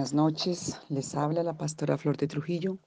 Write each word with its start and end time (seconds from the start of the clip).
Buenas 0.00 0.14
noches, 0.14 0.80
les 0.88 1.14
habla 1.14 1.42
la 1.42 1.58
pastora 1.58 1.98
Flor 1.98 2.16
de 2.16 2.26
Trujillo 2.26 2.78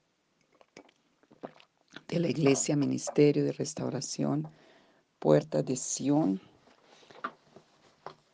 de 2.08 2.18
la 2.18 2.28
Iglesia 2.28 2.74
Ministerio 2.74 3.44
de 3.44 3.52
Restauración 3.52 4.48
Puertas 5.20 5.64
de 5.64 5.76
Sión, 5.76 6.40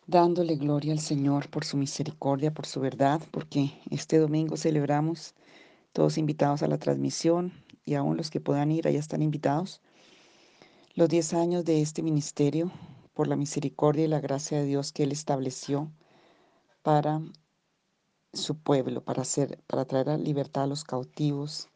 dándole 0.07 0.57
gloria 0.57 0.95
al 0.95 0.99
Señor 0.99 1.51
por 1.51 1.67
su 1.67 1.77
misericordia, 1.77 2.55
por 2.55 2.64
su 2.64 2.81
verdad, 2.81 3.21
porque 3.32 3.79
este 3.90 4.17
domingo 4.17 4.57
celebramos 4.57 5.35
todos 5.93 6.17
invitados 6.17 6.62
a 6.62 6.67
la 6.67 6.79
transmisión 6.79 7.53
y 7.85 7.96
aún 7.96 8.17
los 8.17 8.31
que 8.31 8.40
puedan 8.40 8.73
ir, 8.73 8.89
allá 8.89 8.99
están 8.99 9.21
invitados, 9.21 9.82
los 10.95 11.11
10 11.11 11.35
años 11.35 11.65
de 11.67 11.82
este 11.82 12.03
ministerio 12.03 12.73
por 13.12 13.29
la 13.29 13.37
misericordia 13.37 14.07
y 14.07 14.09
la 14.09 14.21
gracia 14.21 14.57
de 14.57 14.65
Dios 14.65 14.90
que 14.90 15.03
Él 15.03 15.12
estableció 15.12 15.93
para 16.82 17.21
su 18.32 18.57
pueblo, 18.57 19.02
para, 19.02 19.22
hacer, 19.22 19.58
para 19.66 19.84
traer 19.84 20.11
a 20.11 20.18
libertad 20.18 20.64
a 20.64 20.66
los 20.66 20.84
cautivos, 20.84 21.68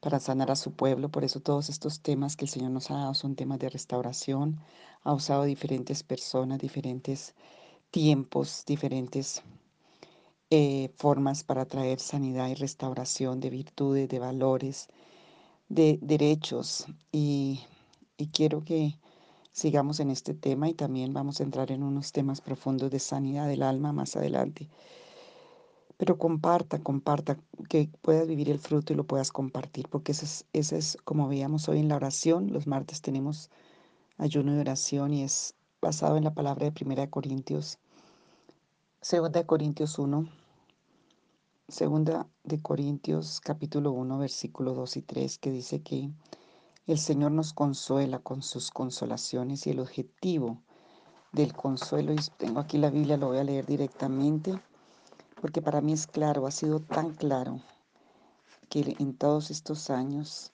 para 0.00 0.20
sanar 0.20 0.50
a 0.50 0.56
su 0.56 0.72
pueblo. 0.72 1.10
Por 1.10 1.24
eso 1.24 1.40
todos 1.40 1.68
estos 1.68 2.00
temas 2.00 2.36
que 2.36 2.46
el 2.46 2.50
Señor 2.50 2.70
nos 2.70 2.90
ha 2.90 2.94
dado 2.94 3.14
son 3.14 3.36
temas 3.36 3.58
de 3.58 3.70
restauración. 3.70 4.60
Ha 5.02 5.12
usado 5.12 5.44
diferentes 5.44 6.02
personas, 6.02 6.58
diferentes 6.58 7.34
tiempos, 7.90 8.64
diferentes 8.66 9.42
eh, 10.50 10.92
formas 10.96 11.44
para 11.44 11.66
traer 11.66 12.00
sanidad 12.00 12.48
y 12.48 12.54
restauración 12.54 13.40
de 13.40 13.50
virtudes, 13.50 14.08
de 14.08 14.18
valores, 14.18 14.88
de 15.68 15.98
derechos. 16.02 16.86
Y, 17.12 17.60
y 18.16 18.28
quiero 18.28 18.64
que 18.64 18.98
sigamos 19.52 20.00
en 20.00 20.10
este 20.10 20.34
tema 20.34 20.68
y 20.68 20.74
también 20.74 21.12
vamos 21.12 21.40
a 21.40 21.44
entrar 21.44 21.70
en 21.72 21.82
unos 21.82 22.12
temas 22.12 22.40
profundos 22.40 22.90
de 22.90 22.98
sanidad 22.98 23.48
del 23.48 23.62
alma 23.62 23.92
más 23.92 24.16
adelante. 24.16 24.68
Pero 26.00 26.16
comparta, 26.16 26.78
comparta, 26.78 27.38
que 27.68 27.90
puedas 28.00 28.26
vivir 28.26 28.48
el 28.48 28.58
fruto 28.58 28.94
y 28.94 28.96
lo 28.96 29.04
puedas 29.04 29.30
compartir, 29.30 29.86
porque 29.90 30.12
ese 30.12 30.46
es, 30.54 30.72
es 30.72 30.96
como 31.04 31.28
veíamos 31.28 31.68
hoy 31.68 31.80
en 31.80 31.88
la 31.88 31.96
oración. 31.96 32.54
Los 32.54 32.66
martes 32.66 33.02
tenemos 33.02 33.50
ayuno 34.16 34.54
de 34.54 34.60
oración 34.60 35.12
y 35.12 35.24
es 35.24 35.54
basado 35.82 36.16
en 36.16 36.24
la 36.24 36.32
palabra 36.32 36.70
de 36.70 36.84
1 36.86 37.10
Corintios, 37.10 37.78
2 39.02 39.30
de 39.30 39.44
Corintios 39.44 39.98
1, 39.98 40.26
2 41.68 42.26
de 42.44 42.62
Corintios 42.62 43.38
capítulo 43.42 43.92
1, 43.92 44.18
versículo 44.20 44.72
2 44.72 44.96
y 44.96 45.02
3, 45.02 45.36
que 45.36 45.50
dice 45.50 45.82
que 45.82 46.08
el 46.86 46.98
Señor 46.98 47.32
nos 47.32 47.52
consuela 47.52 48.20
con 48.20 48.40
sus 48.40 48.70
consolaciones 48.70 49.66
y 49.66 49.72
el 49.72 49.80
objetivo 49.80 50.62
del 51.32 51.52
consuelo, 51.52 52.14
y 52.14 52.18
tengo 52.38 52.58
aquí 52.58 52.78
la 52.78 52.88
Biblia, 52.88 53.18
lo 53.18 53.26
voy 53.26 53.38
a 53.38 53.44
leer 53.44 53.66
directamente 53.66 54.58
porque 55.40 55.62
para 55.62 55.80
mí 55.80 55.92
es 55.92 56.06
claro, 56.06 56.46
ha 56.46 56.50
sido 56.50 56.80
tan 56.80 57.14
claro 57.14 57.60
que 58.68 58.96
en 58.98 59.14
todos 59.14 59.50
estos 59.50 59.88
años 59.88 60.52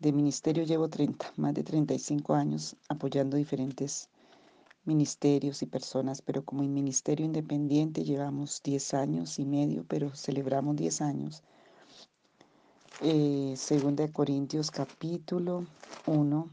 de 0.00 0.12
ministerio 0.12 0.64
llevo 0.64 0.88
30, 0.88 1.32
más 1.36 1.54
de 1.54 1.62
35 1.62 2.34
años 2.34 2.76
apoyando 2.88 3.36
diferentes 3.36 4.08
ministerios 4.84 5.62
y 5.62 5.66
personas, 5.66 6.22
pero 6.22 6.44
como 6.44 6.62
en 6.62 6.74
ministerio 6.74 7.24
independiente 7.24 8.04
llevamos 8.04 8.60
10 8.62 8.94
años 8.94 9.38
y 9.38 9.44
medio, 9.44 9.84
pero 9.88 10.14
celebramos 10.14 10.76
10 10.76 11.00
años. 11.02 11.42
Eh, 13.02 13.54
segunda 13.56 14.04
de 14.04 14.12
Corintios 14.12 14.70
capítulo 14.70 15.66
1, 16.06 16.50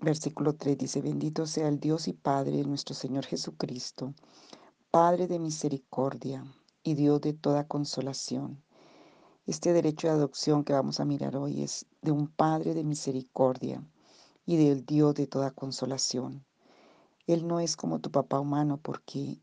versículo 0.00 0.54
3 0.54 0.78
dice, 0.78 1.00
bendito 1.02 1.46
sea 1.46 1.68
el 1.68 1.80
Dios 1.80 2.08
y 2.08 2.12
Padre 2.12 2.58
de 2.58 2.64
nuestro 2.64 2.94
Señor 2.94 3.26
Jesucristo 3.26 4.14
Padre 4.92 5.28
de 5.28 5.38
misericordia 5.38 6.44
y 6.82 6.94
Dios 6.94 7.20
de 7.20 7.32
toda 7.32 7.68
consolación. 7.68 8.60
Este 9.46 9.72
derecho 9.72 10.08
de 10.08 10.14
adopción 10.14 10.64
que 10.64 10.72
vamos 10.72 10.98
a 10.98 11.04
mirar 11.04 11.36
hoy 11.36 11.62
es 11.62 11.86
de 12.02 12.10
un 12.10 12.26
Padre 12.26 12.74
de 12.74 12.82
misericordia 12.82 13.86
y 14.46 14.56
del 14.56 14.84
Dios 14.84 15.14
de 15.14 15.28
toda 15.28 15.52
consolación. 15.52 16.44
Él 17.28 17.46
no 17.46 17.60
es 17.60 17.76
como 17.76 18.00
tu 18.00 18.10
papá 18.10 18.40
humano 18.40 18.80
porque 18.82 19.40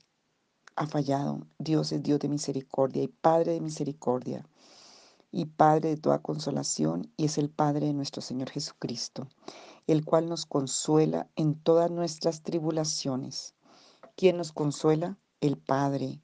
ha 0.76 0.86
fallado. 0.86 1.48
Dios 1.60 1.94
es 1.94 2.04
Dios 2.04 2.20
de 2.20 2.28
misericordia 2.28 3.04
y 3.04 3.08
Padre 3.08 3.54
de 3.54 3.62
misericordia 3.62 4.46
y 5.32 5.46
Padre 5.46 5.92
de 5.92 5.98
toda 5.98 6.22
consolación 6.22 7.10
y 7.16 7.24
es 7.24 7.38
el 7.38 7.50
Padre 7.50 7.86
de 7.86 7.94
nuestro 7.94 8.22
Señor 8.22 8.50
Jesucristo, 8.50 9.30
el 9.88 10.04
cual 10.04 10.28
nos 10.28 10.46
consuela 10.46 11.30
en 11.38 11.56
todas 11.56 11.90
nuestras 11.90 12.44
tribulaciones. 12.44 13.56
¿Quién 14.18 14.36
nos 14.36 14.52
consuela? 14.52 15.18
El 15.42 15.58
Padre, 15.58 16.20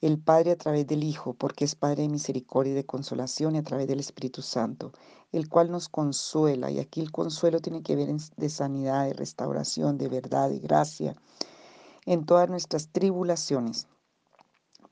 el 0.00 0.18
Padre 0.18 0.52
a 0.52 0.56
través 0.56 0.86
del 0.86 1.04
Hijo, 1.04 1.34
porque 1.34 1.64
es 1.64 1.74
Padre 1.74 2.02
de 2.02 2.08
misericordia 2.10 2.72
y 2.72 2.76
de 2.76 2.84
consolación, 2.84 3.54
y 3.54 3.58
a 3.58 3.62
través 3.62 3.88
del 3.88 4.00
Espíritu 4.00 4.42
Santo, 4.42 4.92
el 5.32 5.48
cual 5.48 5.70
nos 5.70 5.88
consuela. 5.88 6.70
Y 6.70 6.78
aquí 6.78 7.00
el 7.00 7.12
consuelo 7.12 7.60
tiene 7.60 7.82
que 7.82 7.96
ver 7.96 8.08
de 8.08 8.48
sanidad, 8.50 9.06
de 9.06 9.14
restauración, 9.14 9.96
de 9.98 10.08
verdad, 10.08 10.50
de 10.50 10.58
gracia, 10.58 11.16
en 12.04 12.26
todas 12.26 12.48
nuestras 12.48 12.88
tribulaciones, 12.88 13.88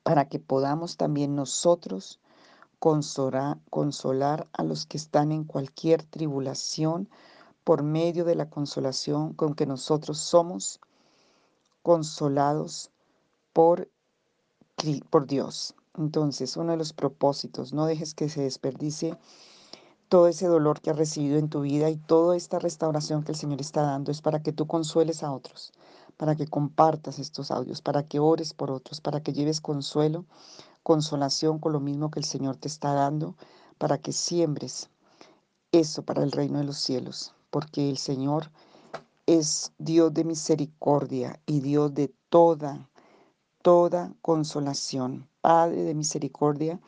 para 0.03 0.29
que 0.29 0.39
podamos 0.39 0.97
también 0.97 1.35
nosotros 1.35 2.19
consolar, 2.79 3.59
consolar 3.71 4.49
a 4.53 4.63
los 4.63 4.87
que 4.87 4.97
están 4.97 5.33
en 5.33 5.45
cualquier 5.45 6.03
tribulación 6.03 7.09
por 7.63 7.83
medio 7.83 8.25
de 8.25 8.35
la 8.35 8.51
consolación 8.51 9.33
con 9.33 9.55
que 9.55 9.65
nosotros 9.65 10.19
somos 10.19 10.81
consolados 11.83 12.91
por, 13.55 13.89
por 15.09 15.27
Dios. 15.27 15.75
Entonces, 15.97 16.59
uno 16.59 16.73
de 16.73 16.77
los 16.77 16.93
propósitos, 16.93 17.73
no 17.73 17.87
dejes 17.87 18.13
que 18.15 18.29
se 18.29 18.43
desperdicie 18.43 19.17
todo 20.09 20.29
ese 20.29 20.47
dolor 20.47 20.81
que 20.81 20.91
has 20.91 20.99
recibido 20.99 21.39
en 21.39 21.49
tu 21.49 21.63
vida 21.63 21.89
y 21.89 21.97
toda 21.97 22.37
esta 22.37 22.59
restauración 22.59 23.23
que 23.23 23.33
el 23.33 23.39
Señor 23.39 23.61
está 23.61 23.83
dando 23.83 24.11
es 24.11 24.21
para 24.21 24.43
que 24.43 24.53
tú 24.53 24.67
consueles 24.67 25.23
a 25.23 25.33
otros, 25.33 25.73
para 26.17 26.37
que 26.37 26.47
compartas 26.47 27.19
estos 27.19 27.51
audios, 27.51 27.81
para 27.81 28.07
que 28.07 28.19
ores 28.19 28.53
por 28.53 28.71
otros, 28.71 29.01
para 29.01 29.23
que 29.23 29.33
lleves 29.33 29.61
consuelo, 29.61 30.27
consolación 30.83 31.59
con 31.59 31.73
lo 31.73 31.81
mismo 31.81 32.11
que 32.11 32.21
el 32.21 32.27
Señor 32.27 32.57
te 32.57 32.69
está 32.69 32.93
dando, 32.93 33.37
para 33.79 33.99
que 33.99 34.13
siembres 34.13 34.91
eso 35.73 36.03
para 36.03 36.23
el 36.23 36.33
reino 36.33 36.59
de 36.59 36.65
los 36.65 36.79
cielos, 36.79 37.35
porque 37.51 37.89
el 37.89 37.99
Señor 37.99 38.51
es 39.27 39.73
Dios 39.79 40.13
de 40.13 40.25
misericordia 40.25 41.41
y 41.47 41.61
Dios 41.61 41.95
de 41.95 42.13
toda 42.29 42.91
toda 43.65 44.13
consolación, 44.21 45.27
Padre 45.41 45.85
de 45.85 45.95
misericordia 45.95 46.79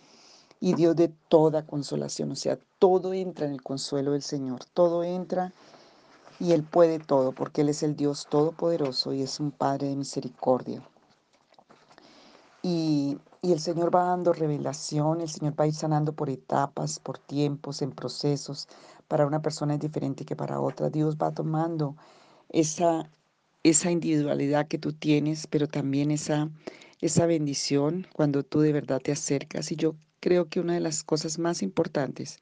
y 0.60 0.74
Dios 0.74 0.94
de 0.94 1.08
toda 1.08 1.64
consolación. 1.64 2.32
O 2.32 2.36
sea, 2.36 2.58
todo 2.78 3.14
entra 3.14 3.46
en 3.46 3.52
el 3.52 3.62
consuelo 3.62 4.12
del 4.12 4.20
Señor, 4.20 4.66
todo 4.74 5.02
entra 5.02 5.54
y 6.38 6.52
Él 6.52 6.62
puede 6.64 6.98
todo, 6.98 7.32
porque 7.32 7.62
Él 7.62 7.70
es 7.70 7.82
el 7.82 7.96
Dios 7.96 8.26
todopoderoso 8.28 9.14
y 9.14 9.22
es 9.22 9.40
un 9.40 9.52
Padre 9.52 9.88
de 9.88 9.96
misericordia. 9.96 10.82
Y, 12.62 13.16
y, 13.40 13.52
el 13.52 13.60
Señor 13.60 13.94
va 13.94 14.04
dando 14.04 14.34
revelación, 14.34 15.22
el 15.22 15.30
Señor 15.30 15.58
va 15.58 15.64
a 15.64 15.68
ir 15.68 15.74
sanando 15.74 16.12
por 16.12 16.28
etapas, 16.28 16.98
por 16.98 17.16
tiempos, 17.18 17.80
en 17.80 17.92
procesos. 17.92 18.68
Para 19.08 19.26
una 19.26 19.40
persona 19.40 19.74
es 19.74 19.80
diferente 19.80 20.26
que 20.26 20.36
para 20.36 20.60
otra. 20.60 20.90
Dios 20.90 21.16
va 21.16 21.30
tomando 21.30 21.96
esa, 22.50 23.08
esa 23.70 23.90
individualidad 23.90 24.68
que 24.68 24.78
tú 24.78 24.92
tienes, 24.92 25.46
pero 25.48 25.66
también 25.66 26.12
esa, 26.12 26.50
esa 27.00 27.26
bendición 27.26 28.06
cuando 28.12 28.44
tú 28.44 28.60
de 28.60 28.72
verdad 28.72 29.00
te 29.00 29.12
acercas. 29.12 29.72
Y 29.72 29.76
yo 29.76 29.96
creo 30.20 30.48
que 30.48 30.60
una 30.60 30.74
de 30.74 30.80
las 30.80 31.02
cosas 31.02 31.38
más 31.38 31.62
importantes 31.62 32.38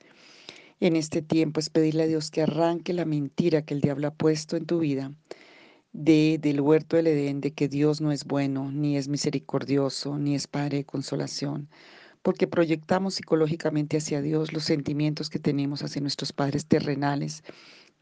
en 0.80 0.96
este 0.96 1.22
tiempo 1.22 1.60
es 1.60 1.70
pedirle 1.70 2.02
a 2.02 2.06
Dios 2.06 2.30
que 2.30 2.42
arranque 2.42 2.92
la 2.92 3.06
mentira 3.06 3.62
que 3.62 3.72
el 3.72 3.80
diablo 3.80 4.08
ha 4.08 4.14
puesto 4.14 4.56
en 4.56 4.66
tu 4.66 4.80
vida 4.80 5.12
de, 5.92 6.38
del 6.40 6.60
huerto 6.60 6.96
del 6.96 7.06
Edén, 7.06 7.40
de 7.40 7.52
que 7.52 7.68
Dios 7.68 8.02
no 8.02 8.12
es 8.12 8.24
bueno, 8.24 8.70
ni 8.70 8.98
es 8.98 9.08
misericordioso, 9.08 10.18
ni 10.18 10.34
es 10.34 10.46
Padre 10.46 10.78
de 10.78 10.84
consolación, 10.84 11.70
porque 12.22 12.46
proyectamos 12.46 13.14
psicológicamente 13.14 13.96
hacia 13.96 14.20
Dios 14.20 14.52
los 14.52 14.64
sentimientos 14.64 15.30
que 15.30 15.38
tenemos 15.38 15.82
hacia 15.82 16.02
nuestros 16.02 16.32
padres 16.32 16.66
terrenales, 16.66 17.44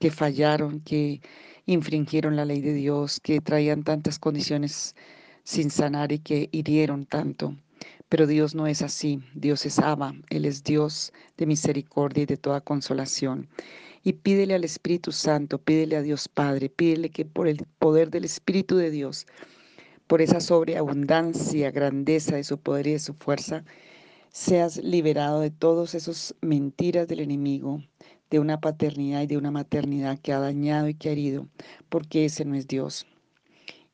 que 0.01 0.11
fallaron, 0.11 0.81
que 0.81 1.21
infringieron 1.67 2.37
la 2.37 2.45
ley 2.45 2.61
de 2.61 2.75
Dios, 2.75 3.21
que 3.21 3.41
traían 3.41 3.85
tantas 3.85 4.19
condiciones 4.19 4.95
sin 5.45 5.71
sanar 5.71 6.13
y 6.13 6.19
que 6.19 6.49
hirieron 6.53 7.07
tanto. 7.07 7.57
Pero 8.09 8.27
Dios 8.27 8.55
no 8.55 8.67
es 8.67 8.83
así, 8.83 9.23
Dios 9.35 9.65
es 9.67 9.79
Abba, 9.79 10.15
Él 10.29 10.45
es 10.45 10.63
Dios 10.65 11.13
de 11.37 11.47
misericordia 11.47 12.25
y 12.25 12.27
de 12.27 12.37
toda 12.37 12.61
consolación. 12.61 13.49
Y 14.05 14.15
pídele 14.15 14.55
al 14.55 14.65
Espíritu 14.65 15.13
Santo, 15.13 15.59
pídele 15.59 15.97
a 15.97 16.03
Dios 16.03 16.29
Padre, 16.29 16.69
pídele 16.69 17.11
que 17.11 17.25
por 17.25 17.49
el 17.49 17.67
poder 17.79 18.11
del 18.11 18.25
Espíritu 18.25 18.77
de 18.77 18.91
Dios, 18.91 19.27
por 20.07 20.21
esa 20.21 20.41
sobreabundancia, 20.41 21.71
grandeza 21.71 22.37
de 22.37 22.45
su 22.45 22.59
poder 22.59 22.87
y 22.89 22.93
de 22.93 22.99
su 22.99 23.15
fuerza, 23.15 23.65
seas 24.31 24.77
liberado 24.79 25.41
de 25.41 25.51
todas 25.51 25.95
esas 25.95 26.35
mentiras 26.41 27.07
del 27.07 27.21
enemigo, 27.21 27.83
de 28.33 28.41
una 28.41 28.63
paternidad 28.63 29.21
y 29.21 29.27
de 29.27 29.37
una 29.37 29.51
maternidad 29.51 30.19
que 30.19 30.33
ha 30.33 30.41
dañado 30.41 30.89
y 30.89 30.95
que 30.95 31.11
ha 31.11 31.13
herido, 31.13 31.49
porque 31.91 32.25
ese 32.25 32.47
no 32.47 32.55
es 32.55 32.67
Dios. 32.67 33.07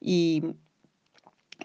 Y 0.01 0.55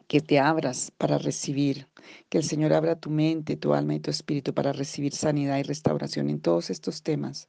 que 0.08 0.22
te 0.22 0.40
abras 0.40 0.92
para 0.98 1.20
recibir, 1.20 1.88
que 2.30 2.40
el 2.40 2.44
Señor 2.44 2.74
abra 2.74 3.00
tu 3.00 3.12
mente, 3.12 3.58
tu 3.58 3.76
alma 3.76 3.94
y 3.94 4.00
tu 4.00 4.10
espíritu 4.10 4.56
para 4.56 4.74
recibir 4.74 5.14
sanidad 5.14 5.60
y 5.60 5.64
restauración 5.64 6.32
en 6.32 6.42
todos 6.42 6.72
estos 6.72 7.04
temas, 7.04 7.46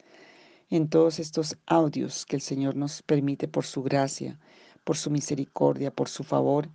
en 0.68 0.90
todos 0.90 1.18
estos 1.18 1.56
audios 1.64 2.26
que 2.26 2.36
el 2.36 2.42
Señor 2.42 2.76
nos 2.76 3.00
permite 3.00 3.48
por 3.48 3.64
su 3.64 3.82
gracia, 3.82 4.38
por 4.84 4.98
su 4.98 5.10
misericordia, 5.10 5.90
por 5.90 6.10
su 6.10 6.22
favor 6.22 6.68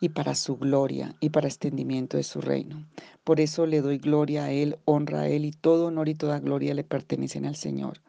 y 0.00 0.10
para 0.10 0.34
su 0.34 0.56
gloria 0.56 1.14
y 1.20 1.30
para 1.30 1.48
extendimiento 1.48 2.16
de 2.16 2.22
su 2.22 2.40
reino. 2.40 2.84
Por 3.24 3.40
eso 3.40 3.66
le 3.66 3.80
doy 3.80 3.98
gloria 3.98 4.44
a 4.44 4.52
Él, 4.52 4.78
honra 4.84 5.22
a 5.22 5.28
Él 5.28 5.44
y 5.44 5.52
todo 5.52 5.86
honor 5.86 6.08
y 6.08 6.14
toda 6.14 6.40
gloria 6.40 6.74
le 6.74 6.84
pertenecen 6.84 7.46
al 7.46 7.56
Señor. 7.56 8.00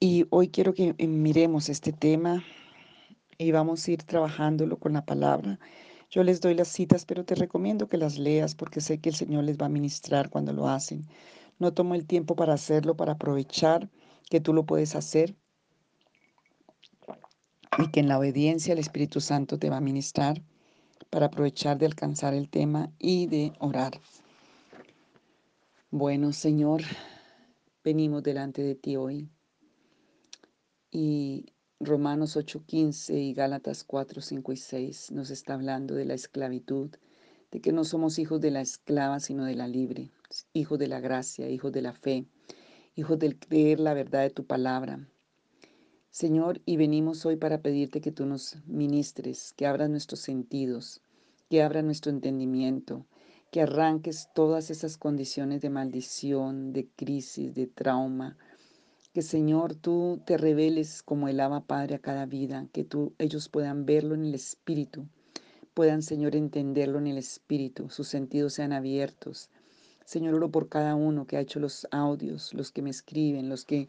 Y 0.00 0.26
hoy 0.30 0.48
quiero 0.48 0.74
que 0.74 0.94
eh, 0.96 1.06
miremos 1.06 1.68
este 1.68 1.92
tema 1.92 2.44
y 3.36 3.52
vamos 3.52 3.86
a 3.86 3.90
ir 3.90 4.02
trabajándolo 4.02 4.78
con 4.78 4.92
la 4.92 5.04
palabra. 5.04 5.58
Yo 6.10 6.22
les 6.22 6.40
doy 6.40 6.54
las 6.54 6.68
citas, 6.68 7.04
pero 7.04 7.24
te 7.24 7.34
recomiendo 7.34 7.88
que 7.88 7.98
las 7.98 8.18
leas 8.18 8.54
porque 8.54 8.80
sé 8.80 8.98
que 8.98 9.10
el 9.10 9.14
Señor 9.14 9.44
les 9.44 9.58
va 9.58 9.66
a 9.66 9.70
ministrar 9.70 10.30
cuando 10.30 10.52
lo 10.52 10.68
hacen. 10.68 11.06
No 11.58 11.72
tomo 11.74 11.94
el 11.94 12.06
tiempo 12.06 12.36
para 12.36 12.54
hacerlo, 12.54 12.96
para 12.96 13.12
aprovechar 13.12 13.88
que 14.30 14.40
tú 14.40 14.52
lo 14.52 14.64
puedes 14.64 14.94
hacer 14.94 15.34
y 17.78 17.90
que 17.90 18.00
en 18.00 18.08
la 18.08 18.18
obediencia 18.18 18.72
el 18.72 18.78
Espíritu 18.80 19.20
Santo 19.20 19.58
te 19.58 19.70
va 19.70 19.76
a 19.76 19.80
ministrar 19.80 20.42
para 21.10 21.26
aprovechar 21.26 21.78
de 21.78 21.86
alcanzar 21.86 22.34
el 22.34 22.48
tema 22.48 22.90
y 22.98 23.26
de 23.26 23.52
orar. 23.60 24.00
Bueno, 25.90 26.32
Señor, 26.32 26.82
venimos 27.82 28.22
delante 28.22 28.62
de 28.62 28.74
ti 28.74 28.96
hoy 28.96 29.28
y 30.90 31.46
Romanos 31.80 32.36
8:15 32.36 33.14
y 33.14 33.32
Gálatas 33.32 33.84
4, 33.84 34.20
5 34.20 34.52
y 34.52 34.56
6 34.56 35.12
nos 35.12 35.30
está 35.30 35.54
hablando 35.54 35.94
de 35.94 36.04
la 36.04 36.14
esclavitud, 36.14 36.90
de 37.50 37.60
que 37.60 37.72
no 37.72 37.84
somos 37.84 38.18
hijos 38.18 38.40
de 38.40 38.50
la 38.50 38.60
esclava, 38.60 39.20
sino 39.20 39.44
de 39.44 39.54
la 39.54 39.68
libre, 39.68 40.10
hijos 40.52 40.78
de 40.78 40.88
la 40.88 41.00
gracia, 41.00 41.48
hijos 41.48 41.72
de 41.72 41.82
la 41.82 41.92
fe, 41.92 42.26
hijos 42.96 43.18
del 43.18 43.38
creer 43.38 43.78
la 43.78 43.94
verdad 43.94 44.22
de 44.22 44.30
tu 44.30 44.44
palabra. 44.44 45.08
Señor, 46.10 46.60
y 46.64 46.76
venimos 46.76 47.26
hoy 47.26 47.36
para 47.36 47.60
pedirte 47.60 48.00
que 48.00 48.12
tú 48.12 48.24
nos 48.24 48.56
ministres, 48.66 49.52
que 49.56 49.66
abras 49.66 49.90
nuestros 49.90 50.20
sentidos, 50.20 51.00
que 51.50 51.62
abras 51.62 51.84
nuestro 51.84 52.10
entendimiento, 52.10 53.06
que 53.50 53.62
arranques 53.62 54.28
todas 54.34 54.70
esas 54.70 54.96
condiciones 54.96 55.60
de 55.60 55.70
maldición, 55.70 56.72
de 56.72 56.88
crisis, 56.96 57.54
de 57.54 57.66
trauma, 57.66 58.36
que 59.12 59.22
Señor, 59.22 59.74
tú 59.74 60.20
te 60.26 60.38
reveles 60.38 61.02
como 61.02 61.28
el 61.28 61.40
ama 61.40 61.66
Padre 61.66 61.96
a 61.96 61.98
cada 62.00 62.26
vida, 62.26 62.68
que 62.72 62.84
tú, 62.84 63.14
ellos 63.18 63.48
puedan 63.48 63.84
verlo 63.84 64.14
en 64.14 64.24
el 64.24 64.34
Espíritu, 64.34 65.06
puedan, 65.74 66.02
Señor, 66.02 66.36
entenderlo 66.36 66.98
en 66.98 67.06
el 67.06 67.18
Espíritu, 67.18 67.90
sus 67.90 68.08
sentidos 68.08 68.54
sean 68.54 68.72
abiertos. 68.72 69.50
Señor, 70.04 70.34
oro 70.34 70.50
por 70.50 70.68
cada 70.68 70.94
uno 70.94 71.26
que 71.26 71.36
ha 71.36 71.40
hecho 71.40 71.60
los 71.60 71.86
audios, 71.90 72.54
los 72.54 72.72
que 72.72 72.80
me 72.80 72.90
escriben, 72.90 73.48
los 73.48 73.64
que 73.64 73.88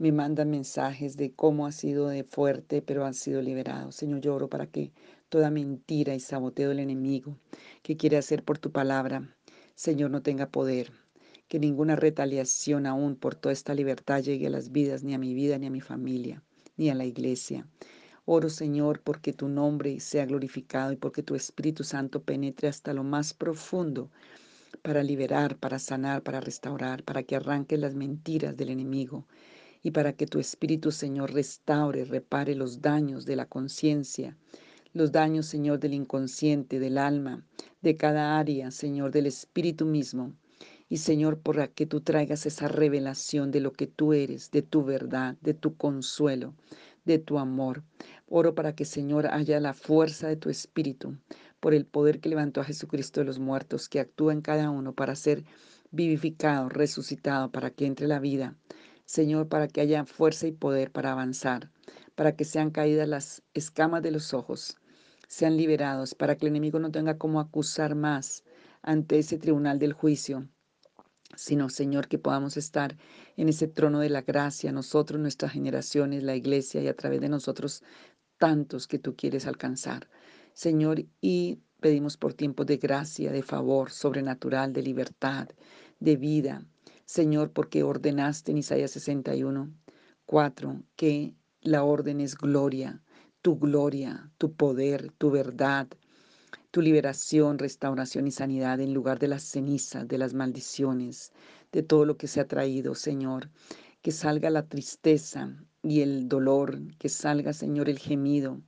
me 0.00 0.12
mandan 0.12 0.48
mensajes 0.48 1.18
de 1.18 1.34
cómo 1.34 1.66
ha 1.66 1.72
sido 1.72 2.08
de 2.08 2.24
fuerte, 2.24 2.80
pero 2.80 3.04
han 3.04 3.12
sido 3.12 3.42
liberados. 3.42 3.96
Señor, 3.96 4.22
yo 4.22 4.34
oro 4.34 4.48
para 4.48 4.66
que 4.66 4.92
toda 5.28 5.50
mentira 5.50 6.14
y 6.14 6.20
saboteo 6.20 6.70
del 6.70 6.78
enemigo 6.78 7.36
que 7.82 7.98
quiere 7.98 8.16
hacer 8.16 8.42
por 8.42 8.56
tu 8.56 8.72
palabra, 8.72 9.36
Señor, 9.74 10.10
no 10.10 10.22
tenga 10.22 10.48
poder 10.48 10.90
que 11.48 11.58
ninguna 11.58 11.96
retaliación 11.96 12.86
aún 12.86 13.14
por 13.14 13.34
toda 13.34 13.52
esta 13.52 13.74
libertad 13.74 14.22
llegue 14.22 14.46
a 14.46 14.50
las 14.50 14.72
vidas, 14.72 15.04
ni 15.04 15.12
a 15.12 15.18
mi 15.18 15.34
vida, 15.34 15.58
ni 15.58 15.66
a 15.66 15.70
mi 15.70 15.82
familia, 15.82 16.42
ni 16.78 16.88
a 16.88 16.94
la 16.94 17.04
iglesia. 17.04 17.66
Oro, 18.24 18.48
Señor, 18.48 19.02
porque 19.02 19.34
tu 19.34 19.48
nombre 19.50 20.00
sea 20.00 20.24
glorificado 20.24 20.92
y 20.92 20.96
porque 20.96 21.22
tu 21.22 21.34
Espíritu 21.34 21.84
Santo 21.84 22.22
penetre 22.22 22.68
hasta 22.68 22.94
lo 22.94 23.04
más 23.04 23.34
profundo 23.34 24.10
para 24.80 25.02
liberar, 25.02 25.58
para 25.58 25.78
sanar, 25.78 26.22
para 26.22 26.40
restaurar, 26.40 27.02
para 27.02 27.22
que 27.22 27.36
arranque 27.36 27.76
las 27.76 27.94
mentiras 27.94 28.56
del 28.56 28.70
enemigo 28.70 29.26
y 29.82 29.90
para 29.90 30.12
que 30.12 30.26
tu 30.26 30.38
Espíritu, 30.38 30.90
Señor, 30.90 31.32
restaure, 31.32 32.04
repare 32.04 32.54
los 32.54 32.80
daños 32.80 33.24
de 33.26 33.36
la 33.36 33.46
conciencia, 33.46 34.36
los 34.92 35.12
daños, 35.12 35.46
Señor, 35.46 35.78
del 35.78 35.94
inconsciente, 35.94 36.78
del 36.80 36.98
alma, 36.98 37.46
de 37.80 37.96
cada 37.96 38.38
área, 38.38 38.70
Señor, 38.70 39.12
del 39.12 39.26
Espíritu 39.26 39.86
mismo 39.86 40.34
y 40.90 40.96
Señor, 40.96 41.38
por 41.38 41.70
que 41.70 41.86
tú 41.86 42.00
traigas 42.00 42.46
esa 42.46 42.66
revelación 42.66 43.52
de 43.52 43.60
lo 43.60 43.72
que 43.72 43.86
tú 43.86 44.12
eres, 44.12 44.50
de 44.50 44.62
tu 44.62 44.82
verdad, 44.82 45.36
de 45.40 45.54
tu 45.54 45.76
consuelo, 45.76 46.52
de 47.04 47.20
tu 47.20 47.38
amor. 47.38 47.84
Oro 48.26 48.56
para 48.56 48.74
que, 48.74 48.84
Señor, 48.84 49.28
haya 49.28 49.60
la 49.60 49.72
fuerza 49.72 50.26
de 50.26 50.34
tu 50.34 50.50
Espíritu, 50.50 51.16
por 51.60 51.74
el 51.74 51.86
poder 51.86 52.18
que 52.18 52.28
levantó 52.28 52.60
a 52.60 52.64
Jesucristo 52.64 53.20
de 53.20 53.26
los 53.26 53.38
muertos, 53.38 53.88
que 53.88 54.00
actúa 54.00 54.32
en 54.32 54.40
cada 54.40 54.70
uno 54.70 54.92
para 54.92 55.14
ser 55.14 55.44
vivificado, 55.92 56.68
resucitado, 56.68 57.52
para 57.52 57.70
que 57.70 57.86
entre 57.86 58.08
la 58.08 58.18
vida. 58.18 58.56
Señor, 59.10 59.48
para 59.48 59.66
que 59.66 59.80
haya 59.80 60.04
fuerza 60.04 60.46
y 60.46 60.52
poder 60.52 60.92
para 60.92 61.10
avanzar, 61.10 61.72
para 62.14 62.36
que 62.36 62.44
sean 62.44 62.70
caídas 62.70 63.08
las 63.08 63.42
escamas 63.54 64.02
de 64.02 64.12
los 64.12 64.32
ojos, 64.34 64.76
sean 65.26 65.56
liberados, 65.56 66.14
para 66.14 66.36
que 66.36 66.46
el 66.46 66.50
enemigo 66.50 66.78
no 66.78 66.92
tenga 66.92 67.18
como 67.18 67.40
acusar 67.40 67.96
más 67.96 68.44
ante 68.82 69.18
ese 69.18 69.36
tribunal 69.36 69.80
del 69.80 69.94
juicio, 69.94 70.48
sino, 71.34 71.70
Señor, 71.70 72.06
que 72.06 72.20
podamos 72.20 72.56
estar 72.56 72.96
en 73.36 73.48
ese 73.48 73.66
trono 73.66 73.98
de 73.98 74.10
la 74.10 74.22
gracia, 74.22 74.70
nosotros, 74.70 75.20
nuestras 75.20 75.50
generaciones, 75.54 76.22
la 76.22 76.36
iglesia 76.36 76.80
y 76.80 76.86
a 76.86 76.94
través 76.94 77.20
de 77.20 77.30
nosotros 77.30 77.82
tantos 78.38 78.86
que 78.86 79.00
tú 79.00 79.16
quieres 79.16 79.44
alcanzar. 79.48 80.08
Señor, 80.52 81.04
y 81.20 81.58
pedimos 81.80 82.16
por 82.16 82.34
tiempos 82.34 82.64
de 82.66 82.76
gracia, 82.76 83.32
de 83.32 83.42
favor 83.42 83.90
sobrenatural, 83.90 84.72
de 84.72 84.84
libertad, 84.84 85.48
de 85.98 86.16
vida. 86.16 86.64
Señor, 87.10 87.50
porque 87.50 87.82
ordenaste 87.82 88.52
en 88.52 88.58
Isaías 88.58 88.92
61, 88.92 89.68
4, 90.26 90.84
que 90.94 91.34
la 91.60 91.82
orden 91.82 92.20
es 92.20 92.36
gloria, 92.36 93.02
tu 93.42 93.58
gloria, 93.58 94.30
tu 94.38 94.52
poder, 94.52 95.10
tu 95.18 95.32
verdad, 95.32 95.88
tu 96.70 96.80
liberación, 96.80 97.58
restauración 97.58 98.28
y 98.28 98.30
sanidad 98.30 98.78
en 98.78 98.94
lugar 98.94 99.18
de 99.18 99.26
las 99.26 99.42
cenizas, 99.42 100.06
de 100.06 100.18
las 100.18 100.34
maldiciones, 100.34 101.32
de 101.72 101.82
todo 101.82 102.04
lo 102.04 102.16
que 102.16 102.28
se 102.28 102.38
ha 102.38 102.46
traído, 102.46 102.94
Señor. 102.94 103.50
Que 104.02 104.12
salga 104.12 104.48
la 104.48 104.68
tristeza 104.68 105.52
y 105.82 106.02
el 106.02 106.28
dolor, 106.28 106.78
que 106.96 107.08
salga, 107.08 107.52
Señor, 107.52 107.88
el 107.88 107.98
gemido, 107.98 108.60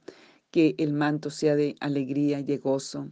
que 0.50 0.75
el 0.78 0.94
manto 0.94 1.30
sea 1.30 1.54
de 1.54 1.76
alegría 1.78 2.40
y 2.40 2.42
de 2.42 2.58
gozo, 2.58 3.08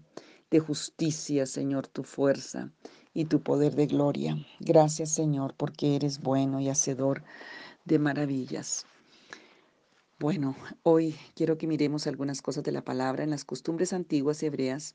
de 0.50 0.58
justicia, 0.58 1.46
Señor, 1.46 1.86
tu 1.86 2.02
fuerza 2.02 2.72
y 3.12 3.24
tu 3.26 3.42
poder 3.42 3.74
de 3.74 3.86
gloria. 3.86 4.36
Gracias, 4.60 5.10
Señor, 5.10 5.54
porque 5.56 5.96
eres 5.96 6.20
bueno 6.20 6.60
y 6.60 6.68
hacedor 6.68 7.22
de 7.84 7.98
maravillas. 7.98 8.86
Bueno, 10.18 10.54
hoy 10.82 11.16
quiero 11.34 11.56
que 11.56 11.66
miremos 11.66 12.06
algunas 12.06 12.42
cosas 12.42 12.62
de 12.62 12.72
la 12.72 12.84
palabra. 12.84 13.24
En 13.24 13.30
las 13.30 13.44
costumbres 13.44 13.92
antiguas 13.92 14.42
hebreas 14.42 14.94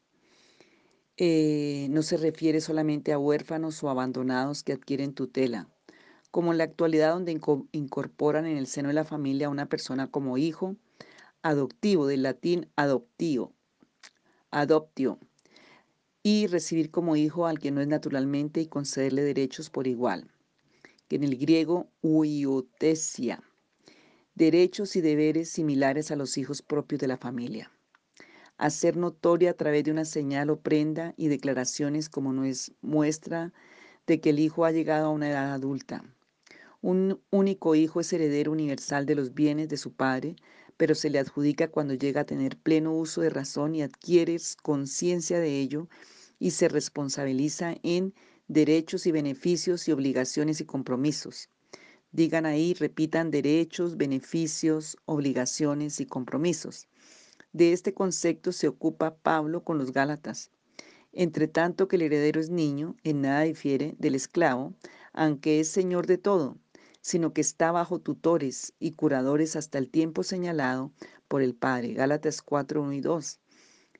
eh, 1.17 1.87
no 1.89 2.03
se 2.03 2.17
refiere 2.17 2.61
solamente 2.61 3.11
a 3.11 3.17
huérfanos 3.17 3.83
o 3.83 3.89
abandonados 3.89 4.63
que 4.63 4.73
adquieren 4.73 5.13
tutela, 5.13 5.67
como 6.29 6.51
en 6.51 6.57
la 6.57 6.65
actualidad 6.65 7.13
donde 7.13 7.39
incorporan 7.71 8.45
en 8.45 8.57
el 8.57 8.67
seno 8.67 8.89
de 8.89 8.93
la 8.93 9.03
familia 9.03 9.47
a 9.47 9.49
una 9.49 9.67
persona 9.67 10.11
como 10.11 10.37
hijo 10.37 10.75
adoptivo, 11.41 12.07
del 12.07 12.23
latín 12.23 12.69
adoptio, 12.75 13.53
adoptio, 14.51 15.19
y 16.27 16.47
recibir 16.47 16.89
como 16.89 17.15
hijo 17.15 17.45
al 17.45 17.59
que 17.59 17.69
no 17.69 17.81
es 17.81 17.87
naturalmente 17.87 18.59
y 18.59 18.65
concederle 18.65 19.21
derechos 19.21 19.69
por 19.69 19.85
igual, 19.85 20.27
que 21.07 21.17
en 21.17 21.23
el 21.23 21.37
griego 21.37 21.87
uiotesia 22.01 23.43
derechos 24.33 24.95
y 24.95 25.01
deberes 25.01 25.49
similares 25.49 26.09
a 26.09 26.15
los 26.15 26.39
hijos 26.39 26.63
propios 26.63 26.99
de 26.99 27.07
la 27.07 27.17
familia. 27.17 27.71
Hacer 28.57 28.97
notoria 28.97 29.51
a 29.51 29.53
través 29.53 29.83
de 29.83 29.91
una 29.91 30.03
señal 30.03 30.49
o 30.49 30.59
prenda 30.59 31.13
y 31.15 31.27
declaraciones 31.27 32.09
como 32.09 32.33
no 32.33 32.43
es 32.43 32.71
muestra 32.81 33.53
de 34.07 34.19
que 34.19 34.31
el 34.31 34.39
hijo 34.39 34.65
ha 34.65 34.71
llegado 34.71 35.05
a 35.05 35.11
una 35.11 35.29
edad 35.29 35.53
adulta. 35.53 36.03
Un 36.81 37.21
único 37.29 37.75
hijo 37.75 37.99
es 37.99 38.11
heredero 38.11 38.51
universal 38.51 39.05
de 39.05 39.13
los 39.13 39.35
bienes 39.35 39.69
de 39.69 39.77
su 39.77 39.93
padre, 39.93 40.37
pero 40.75 40.95
se 40.95 41.11
le 41.11 41.19
adjudica 41.19 41.67
cuando 41.67 41.93
llega 41.93 42.21
a 42.21 42.25
tener 42.25 42.57
pleno 42.57 42.93
uso 42.93 43.21
de 43.21 43.29
razón 43.29 43.75
y 43.75 43.83
adquiere 43.83 44.37
conciencia 44.63 45.39
de 45.39 45.59
ello 45.59 45.87
y 46.39 46.51
se 46.51 46.67
responsabiliza 46.67 47.75
en 47.83 48.13
derechos 48.47 49.05
y 49.07 49.11
beneficios 49.11 49.87
y 49.87 49.91
obligaciones 49.91 50.61
y 50.61 50.65
compromisos. 50.65 51.49
Digan 52.11 52.45
ahí, 52.45 52.73
repitan 52.73 53.31
derechos, 53.31 53.97
beneficios, 53.97 54.97
obligaciones 55.05 55.99
y 55.99 56.05
compromisos. 56.05 56.87
De 57.51 57.73
este 57.73 57.93
concepto 57.93 58.51
se 58.51 58.67
ocupa 58.67 59.15
Pablo 59.15 59.63
con 59.63 59.77
los 59.77 59.91
Gálatas. 59.91 60.51
Entre 61.11 61.47
tanto 61.47 61.87
que 61.87 61.95
el 61.95 62.03
heredero 62.03 62.39
es 62.39 62.49
niño, 62.49 62.95
en 63.03 63.21
nada 63.21 63.41
difiere 63.41 63.95
del 63.97 64.15
esclavo, 64.15 64.73
aunque 65.13 65.61
es 65.61 65.69
señor 65.69 66.07
de 66.07 66.17
todo, 66.17 66.57
sino 66.99 67.33
que 67.33 67.41
está 67.41 67.71
bajo 67.71 67.99
tutores 67.99 68.73
y 68.79 68.91
curadores 68.91 69.55
hasta 69.55 69.77
el 69.77 69.89
tiempo 69.89 70.23
señalado 70.23 70.91
por 71.27 71.41
el 71.41 71.55
Padre. 71.55 71.93
Gálatas 71.93 72.41
4, 72.41 72.81
1 72.81 72.93
y 72.93 73.01
2. 73.01 73.39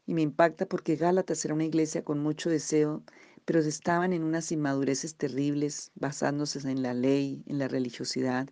Y 0.08 0.14
me 0.14 0.22
impacta 0.22 0.66
porque 0.66 0.96
Gálatas 0.96 1.44
era 1.46 1.54
una 1.54 1.66
iglesia 1.66 2.04
con 2.04 2.20
mucho 2.20 2.50
deseo, 2.50 3.04
pero 3.46 3.60
estaban 3.60 4.14
en 4.14 4.24
unas 4.24 4.52
inmadureces 4.52 5.16
terribles, 5.16 5.92
basándose 5.96 6.60
en 6.60 6.82
la 6.82 6.94
ley, 6.94 7.44
en 7.48 7.60
la 7.60 7.68
religiosidad. 7.68 8.50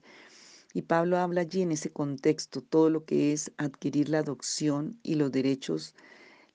Y 0.73 0.83
Pablo 0.83 1.17
habla 1.17 1.41
allí 1.41 1.61
en 1.61 1.71
ese 1.71 1.91
contexto 1.91 2.61
todo 2.61 2.89
lo 2.89 3.05
que 3.05 3.33
es 3.33 3.51
adquirir 3.57 4.09
la 4.09 4.19
adopción 4.19 4.99
y 5.03 5.15
los 5.15 5.31
derechos, 5.31 5.93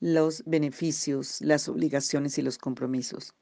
los 0.00 0.42
beneficios, 0.46 1.40
las 1.40 1.68
obligaciones 1.68 2.38
y 2.38 2.42
los 2.42 2.58
compromisos. 2.58 3.34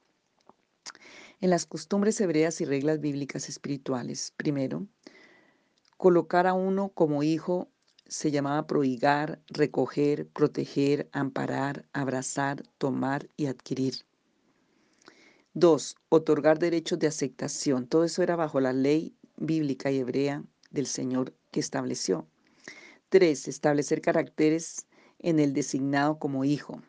En 1.40 1.50
las 1.50 1.66
costumbres 1.66 2.20
hebreas 2.20 2.60
y 2.60 2.64
reglas 2.64 3.00
bíblicas 3.00 3.48
espirituales, 3.48 4.32
primero, 4.36 4.86
colocar 5.96 6.46
a 6.46 6.54
uno 6.54 6.90
como 6.90 7.22
hijo 7.22 7.68
se 8.08 8.30
llamaba 8.30 8.66
prohigar, 8.66 9.40
recoger, 9.48 10.28
proteger, 10.28 11.08
amparar, 11.12 11.86
abrazar, 11.92 12.62
tomar 12.78 13.28
y 13.36 13.46
adquirir. 13.46 14.04
Dos, 15.54 15.96
otorgar 16.08 16.58
derechos 16.58 16.98
de 16.98 17.06
aceptación. 17.06 17.86
Todo 17.86 18.04
eso 18.04 18.22
era 18.22 18.36
bajo 18.36 18.60
la 18.60 18.72
ley 18.72 19.14
bíblica 19.36 19.90
y 19.90 19.98
hebrea 19.98 20.44
del 20.70 20.86
Señor 20.86 21.34
que 21.50 21.60
estableció. 21.60 22.26
Tres, 23.08 23.48
establecer 23.48 24.00
caracteres 24.00 24.86
en 25.18 25.38
el 25.40 25.52
designado 25.52 26.18
como 26.18 26.44
hijo. 26.44 26.82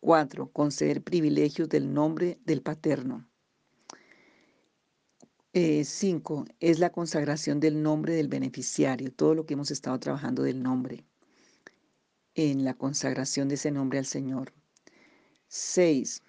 Cuatro, 0.00 0.50
conceder 0.52 1.02
privilegios 1.02 1.68
del 1.68 1.92
nombre 1.92 2.38
del 2.44 2.62
paterno. 2.62 3.28
Eh, 5.58 5.84
cinco, 5.86 6.44
es 6.60 6.78
la 6.80 6.90
consagración 6.90 7.60
del 7.60 7.82
nombre 7.82 8.14
del 8.14 8.28
beneficiario, 8.28 9.10
todo 9.10 9.34
lo 9.34 9.46
que 9.46 9.54
hemos 9.54 9.70
estado 9.70 9.98
trabajando 9.98 10.42
del 10.42 10.62
nombre, 10.62 11.06
en 12.34 12.62
la 12.62 12.74
consagración 12.74 13.48
de 13.48 13.54
ese 13.54 13.70
nombre 13.70 13.98
al 13.98 14.04
Señor. 14.04 14.52
Seis, 15.48 16.22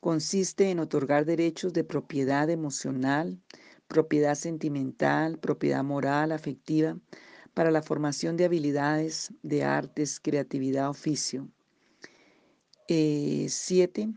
consiste 0.00 0.70
en 0.70 0.78
otorgar 0.78 1.26
derechos 1.26 1.74
de 1.74 1.84
propiedad 1.84 2.48
emocional, 2.48 3.42
propiedad 3.88 4.36
sentimental, 4.36 5.38
propiedad 5.38 5.84
moral, 5.84 6.32
afectiva, 6.32 6.98
para 7.52 7.70
la 7.70 7.82
formación 7.82 8.38
de 8.38 8.46
habilidades, 8.46 9.34
de 9.42 9.64
artes, 9.64 10.18
creatividad, 10.18 10.88
oficio. 10.88 11.50
Eh, 12.88 13.48
siete, 13.50 14.14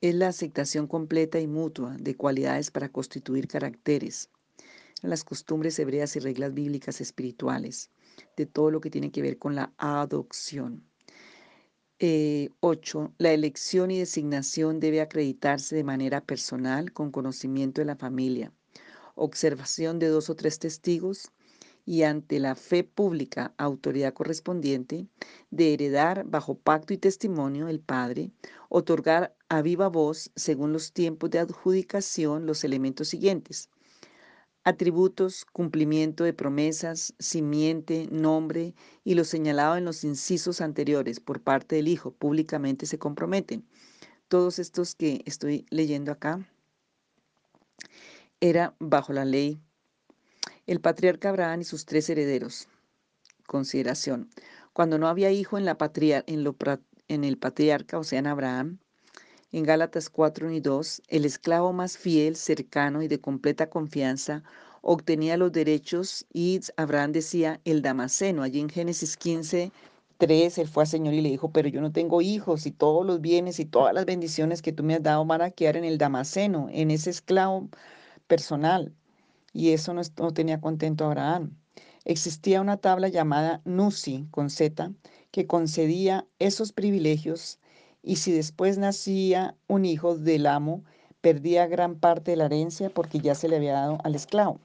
es 0.00 0.14
la 0.14 0.28
aceptación 0.28 0.86
completa 0.86 1.40
y 1.40 1.46
mutua 1.46 1.96
de 1.98 2.16
cualidades 2.16 2.70
para 2.70 2.88
constituir 2.88 3.48
caracteres, 3.48 4.30
las 5.02 5.24
costumbres 5.24 5.78
hebreas 5.78 6.14
y 6.16 6.20
reglas 6.20 6.54
bíblicas 6.54 7.00
espirituales, 7.00 7.90
de 8.36 8.46
todo 8.46 8.70
lo 8.70 8.80
que 8.80 8.90
tiene 8.90 9.10
que 9.10 9.22
ver 9.22 9.38
con 9.38 9.54
la 9.54 9.72
adopción. 9.76 10.84
8. 12.00 12.00
Eh, 12.00 12.50
la 13.18 13.32
elección 13.32 13.90
y 13.90 13.98
designación 13.98 14.78
debe 14.78 15.00
acreditarse 15.00 15.74
de 15.74 15.82
manera 15.82 16.20
personal 16.20 16.92
con 16.92 17.10
conocimiento 17.10 17.80
de 17.80 17.86
la 17.86 17.96
familia, 17.96 18.52
observación 19.16 19.98
de 19.98 20.06
dos 20.06 20.30
o 20.30 20.36
tres 20.36 20.60
testigos 20.60 21.32
y 21.84 22.02
ante 22.02 22.38
la 22.38 22.54
fe 22.54 22.84
pública, 22.84 23.52
autoridad 23.56 24.12
correspondiente, 24.12 25.08
de 25.50 25.72
heredar 25.72 26.24
bajo 26.24 26.54
pacto 26.54 26.92
y 26.92 26.98
testimonio 26.98 27.66
el 27.66 27.80
Padre, 27.80 28.30
otorgar 28.68 29.34
a 29.48 29.62
viva 29.62 29.88
voz, 29.88 30.30
según 30.36 30.72
los 30.72 30.92
tiempos 30.92 31.30
de 31.30 31.38
adjudicación, 31.38 32.46
los 32.46 32.64
elementos 32.64 33.08
siguientes. 33.08 33.70
Atributos, 34.64 35.44
cumplimiento 35.46 36.24
de 36.24 36.34
promesas, 36.34 37.14
simiente, 37.18 38.08
nombre 38.10 38.74
y 39.04 39.14
lo 39.14 39.24
señalado 39.24 39.76
en 39.76 39.84
los 39.84 40.04
incisos 40.04 40.60
anteriores 40.60 41.20
por 41.20 41.40
parte 41.40 41.76
del 41.76 41.88
Hijo 41.88 42.10
públicamente 42.10 42.86
se 42.86 42.98
comprometen. 42.98 43.66
Todos 44.28 44.58
estos 44.58 44.94
que 44.94 45.22
estoy 45.24 45.64
leyendo 45.70 46.12
acá 46.12 46.46
era 48.40 48.74
bajo 48.78 49.12
la 49.12 49.24
ley 49.24 49.60
el 50.68 50.82
patriarca 50.82 51.30
Abraham 51.30 51.62
y 51.62 51.64
sus 51.64 51.86
tres 51.86 52.10
herederos. 52.10 52.68
Consideración. 53.46 54.28
Cuando 54.74 54.98
no 54.98 55.08
había 55.08 55.32
hijo 55.32 55.56
en, 55.56 55.64
la 55.64 55.78
en, 56.26 56.44
lo, 56.44 56.56
en 57.08 57.24
el 57.24 57.38
patriarca, 57.38 57.98
o 57.98 58.04
sea, 58.04 58.18
en 58.18 58.26
Abraham, 58.26 58.78
en 59.52 59.64
Gálatas 59.64 60.10
4 60.10 60.50
y 60.50 60.60
2, 60.60 61.02
el 61.08 61.24
esclavo 61.24 61.72
más 61.72 61.96
fiel, 61.98 62.36
cercano 62.36 63.02
y 63.02 63.08
de 63.08 63.20
completa 63.20 63.70
confianza 63.70 64.42
obtenía 64.82 65.36
los 65.36 65.52
derechos 65.52 66.26
y 66.32 66.60
Abraham 66.76 67.12
decía 67.12 67.60
el 67.64 67.82
Damaseno. 67.82 68.42
Allí 68.42 68.60
en 68.60 68.68
Génesis 68.68 69.16
15, 69.16 69.72
3, 70.18 70.58
él 70.58 70.68
fue 70.68 70.84
al 70.84 70.88
Señor 70.88 71.14
y 71.14 71.20
le 71.20 71.30
dijo, 71.30 71.50
pero 71.50 71.68
yo 71.68 71.80
no 71.80 71.92
tengo 71.92 72.22
hijos 72.22 72.66
y 72.66 72.70
todos 72.72 73.04
los 73.06 73.20
bienes 73.20 73.60
y 73.60 73.64
todas 73.64 73.94
las 73.94 74.04
bendiciones 74.04 74.62
que 74.62 74.72
tú 74.72 74.84
me 74.84 74.94
has 74.94 75.02
dado 75.02 75.24
van 75.24 75.42
a 75.42 75.50
quedar 75.50 75.76
en 75.76 75.84
el 75.84 75.98
Damaseno, 75.98 76.68
en 76.70 76.90
ese 76.90 77.10
esclavo 77.10 77.68
personal 78.26 78.94
y 79.52 79.72
eso 79.72 79.94
no, 79.94 80.32
tenía 80.32 80.60
contento 80.60 81.04
Abraham. 81.04 81.56
Existía 82.04 82.60
una 82.60 82.76
tabla 82.76 83.08
llamada 83.08 83.60
Nusi 83.64 84.26
con 84.30 84.50
Z 84.50 84.92
que 85.30 85.46
concedía 85.46 86.26
esos 86.38 86.72
privilegios 86.72 87.58
y 88.02 88.16
si 88.16 88.32
después 88.32 88.78
nacía 88.78 89.56
un 89.66 89.84
hijo 89.84 90.16
del 90.16 90.46
amo, 90.46 90.84
perdía 91.20 91.66
gran 91.66 91.96
parte 91.98 92.32
de 92.32 92.36
la 92.36 92.46
herencia 92.46 92.90
porque 92.90 93.20
ya 93.20 93.34
se 93.34 93.48
le 93.48 93.56
había 93.56 93.74
dado 93.74 93.98
al 94.04 94.14
esclavo. 94.14 94.60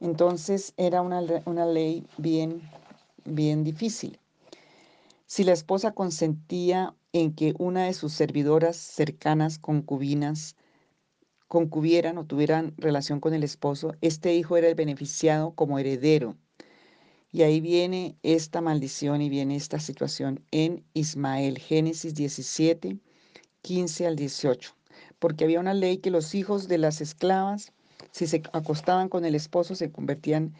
Entonces 0.00 0.74
era 0.76 1.02
una, 1.02 1.22
una 1.44 1.66
ley 1.66 2.06
bien, 2.16 2.62
bien 3.24 3.64
difícil. 3.64 4.18
Si 5.26 5.44
la 5.44 5.52
esposa 5.52 5.92
consentía 5.92 6.94
en 7.12 7.34
que 7.34 7.54
una 7.58 7.84
de 7.84 7.94
sus 7.94 8.12
servidoras 8.12 8.76
cercanas, 8.76 9.58
concubinas, 9.58 10.56
concubieran 11.48 12.18
o 12.18 12.24
tuvieran 12.24 12.74
relación 12.76 13.20
con 13.20 13.34
el 13.34 13.42
esposo, 13.42 13.94
este 14.00 14.34
hijo 14.34 14.56
era 14.56 14.68
el 14.68 14.74
beneficiado 14.74 15.52
como 15.52 15.78
heredero. 15.78 16.36
Y 17.38 17.42
ahí 17.44 17.60
viene 17.60 18.16
esta 18.24 18.60
maldición 18.60 19.22
y 19.22 19.28
viene 19.28 19.54
esta 19.54 19.78
situación 19.78 20.44
en 20.50 20.82
Ismael, 20.92 21.56
Génesis 21.60 22.12
17, 22.12 22.98
15 23.62 24.06
al 24.08 24.16
18. 24.16 24.74
Porque 25.20 25.44
había 25.44 25.60
una 25.60 25.72
ley 25.72 25.98
que 25.98 26.10
los 26.10 26.34
hijos 26.34 26.66
de 26.66 26.78
las 26.78 27.00
esclavas, 27.00 27.70
si 28.10 28.26
se 28.26 28.42
acostaban 28.52 29.08
con 29.08 29.24
el 29.24 29.36
esposo, 29.36 29.76
se 29.76 29.92
convertían 29.92 30.52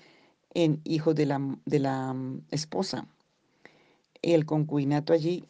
en 0.54 0.80
hijos 0.85 1.16
de 1.16 1.26
la, 1.26 1.40
de 1.66 1.80
la 1.80 2.14
mm, 2.14 2.44
esposa. 2.52 3.08
El 4.23 4.47
concubinato 4.47 5.12
allí 5.12 5.47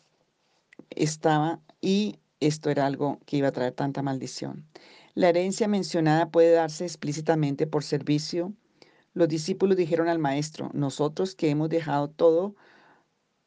estaba 0.96 1.60
y 1.82 2.20
esto 2.40 2.70
era 2.70 2.86
algo 2.86 3.18
que 3.26 3.36
iba 3.36 3.48
a 3.48 3.52
traer 3.52 3.74
tanta 3.74 4.00
maldición. 4.00 4.64
La 5.12 5.28
herencia 5.28 5.68
mencionada 5.68 6.30
puede 6.30 6.52
darse 6.52 6.86
explícitamente 6.86 7.66
por 7.66 7.84
servicio. 7.84 8.54
Los 9.18 9.26
discípulos 9.26 9.76
dijeron 9.76 10.06
al 10.06 10.20
maestro, 10.20 10.70
nosotros 10.74 11.34
que 11.34 11.50
hemos 11.50 11.68
dejado 11.70 12.08
todo, 12.08 12.54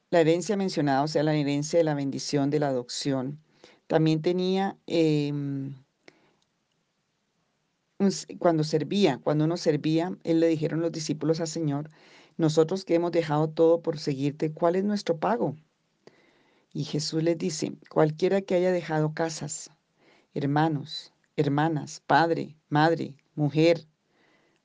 la 0.09 0.19
herencia 0.19 0.57
mencionada, 0.57 1.01
o 1.01 1.07
sea, 1.07 1.23
la 1.23 1.33
herencia 1.33 1.79
de 1.79 1.85
la 1.85 1.93
bendición 1.93 2.49
de 2.49 2.59
la 2.59 2.67
adopción, 2.67 3.39
también 3.87 4.21
tenía, 4.21 4.77
em, 4.85 5.73
cuando 8.37 8.65
servía, 8.65 9.19
cuando 9.23 9.45
uno 9.45 9.55
servía, 9.55 10.17
él 10.25 10.41
le 10.41 10.47
dijeron 10.49 10.81
los 10.81 10.91
discípulos 10.91 11.39
al 11.39 11.47
Señor, 11.47 11.89
nosotros 12.35 12.83
que 12.83 12.95
hemos 12.95 13.13
dejado 13.13 13.49
todo 13.49 13.81
por 13.81 13.97
seguirte, 13.97 14.51
¿cuál 14.51 14.75
es 14.75 14.83
nuestro 14.83 15.19
pago? 15.19 15.55
Y 16.73 16.83
Jesús 16.83 17.23
les 17.23 17.37
dice, 17.37 17.71
cualquiera 17.89 18.41
que 18.41 18.55
haya 18.55 18.73
dejado 18.73 19.13
casas, 19.13 19.71
hermanos, 20.33 21.13
hermanas, 21.37 22.03
padre, 22.05 22.57
madre, 22.67 23.15
mujer 23.35 23.87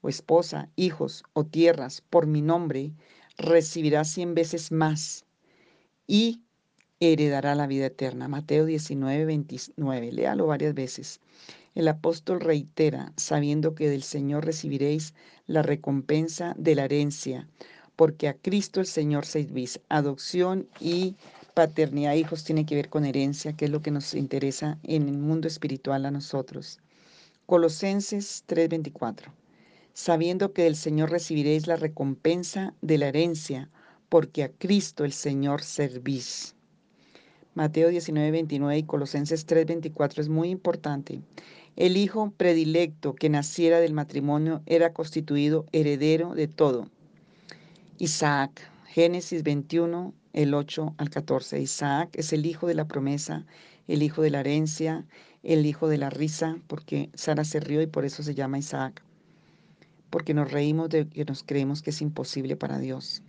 o 0.01 0.09
esposa, 0.09 0.69
hijos 0.77 1.25
o 1.33 1.45
tierras 1.45 2.03
por 2.09 2.27
mi 2.27 2.43
nombre, 2.43 2.93
recibirá 3.37 4.05
cien 4.05 4.35
veces 4.35 4.73
más 4.73 5.25
y 6.07 6.43
heredará 7.01 7.55
la 7.55 7.67
vida 7.67 7.87
eterna. 7.87 8.29
Mateo 8.29 8.65
19, 8.65 9.25
29. 9.25 10.13
Léalo 10.13 10.47
varias 10.47 10.75
veces. 10.75 11.21
El 11.75 11.89
apóstol 11.89 12.41
reitera, 12.41 13.13
sabiendo 13.17 13.75
que 13.75 13.91
del 13.91 14.03
Señor 14.03 14.47
recibiréis 14.47 15.13
la 15.47 15.63
recompensa 15.63 16.55
de 16.57 16.75
la 16.75 16.85
herencia, 16.85 17.47
porque 17.97 18.29
a 18.29 18.35
Cristo 18.35 18.81
el 18.81 18.87
Señor 18.87 19.27
servís. 19.27 19.81
Adopción 19.91 20.69
y 20.81 21.17
paternidad 21.55 22.15
hijos 22.15 22.45
tiene 22.45 22.65
que 22.65 22.77
ver 22.77 22.89
con 22.89 23.05
herencia, 23.05 23.53
que 23.53 23.67
es 23.67 23.71
lo 23.71 23.83
que 23.83 23.91
nos 23.91 24.15
interesa 24.15 24.79
en 24.83 25.09
el 25.09 25.19
mundo 25.19 25.49
espiritual 25.49 26.07
a 26.07 26.11
nosotros. 26.11 26.81
Colosenses 27.45 28.45
3:24. 28.47 29.33
Sabiendo 29.99 30.53
que 30.53 30.65
del 30.65 30.77
Señor 30.77 31.11
recibiréis 31.11 31.67
la 31.67 31.77
recompensa 31.77 32.75
de 32.83 32.99
la 32.99 33.09
herencia, 33.09 33.71
porque 34.11 34.45
a 34.45 34.51
Cristo 34.51 35.07
el 35.07 35.15
Señor 35.15 35.63
servís. 35.63 36.55
Mateo 37.55 37.89
19:29 37.89 38.77
y 38.77 38.83
Colosenses 38.83 39.47
3:24 39.47 40.21
es 40.21 40.29
muy 40.29 40.51
importante. 40.51 41.23
El 41.77 41.97
hijo 41.97 42.31
predilecto 42.37 43.15
que 43.15 43.31
naciera 43.31 43.81
del 43.81 43.95
matrimonio 43.95 44.61
era 44.67 44.93
constituido 44.93 45.65
heredero 45.73 46.35
de 46.35 46.47
todo. 46.47 46.91
Isaac, 47.97 48.71
Génesis 48.89 49.43
21, 49.45 50.13
el 50.35 50.53
8 50.53 50.95
al 50.99 51.09
14. 51.09 51.59
Isaac 51.59 52.11
es 52.13 52.35
el 52.35 52.45
hijo 52.45 52.67
de 52.67 52.75
la 52.75 52.87
promesa, 52.87 53.47
el 53.89 54.03
hijo 54.03 54.21
de 54.21 54.29
la 54.29 54.41
herencia, 54.41 55.07
el 55.43 55.65
hijo 55.65 55.89
de 55.89 55.97
la 55.97 56.11
risa, 56.11 56.59
porque 56.67 57.09
Sara 57.15 57.45
se 57.45 57.61
rió 57.61 57.81
y 57.81 57.87
por 57.87 58.05
eso 58.05 58.23
se 58.23 58.35
llama 58.35 58.59
Isaac, 58.59 59.03
porque 60.11 60.35
nos 60.35 60.51
reímos 60.51 60.89
de 60.89 61.09
que 61.09 61.25
nos 61.25 61.43
creemos 61.43 61.83
que 61.83 61.91
es 61.91 62.01
imposible 62.03 62.57
para 62.57 62.79
Dios. 62.79 63.23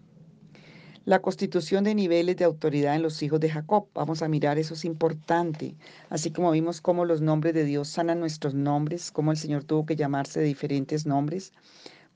La 1.06 1.22
constitución 1.22 1.86
de 1.86 1.96
niveles 1.96 2.36
de 2.36 2.46
autoridad 2.46 2.96
en 2.96 3.02
los 3.02 3.24
hijos 3.24 3.40
de 3.40 3.50
Jacob. 3.50 3.88
Vamos 3.94 4.22
a 4.22 4.28
mirar, 4.28 4.58
eso 4.58 4.74
es 4.74 4.84
importante. 4.84 5.76
Así 6.10 6.32
como 6.32 6.52
vimos 6.52 6.82
cómo 6.82 7.06
los 7.06 7.22
nombres 7.22 7.54
de 7.54 7.64
Dios 7.64 7.88
sanan 7.88 8.20
nuestros 8.20 8.54
nombres, 8.54 9.12
cómo 9.12 9.32
el 9.32 9.38
Señor 9.38 9.64
tuvo 9.64 9.86
que 9.86 9.96
llamarse 9.96 10.42
de 10.42 10.46
diferentes 10.46 11.06
nombres 11.06 11.54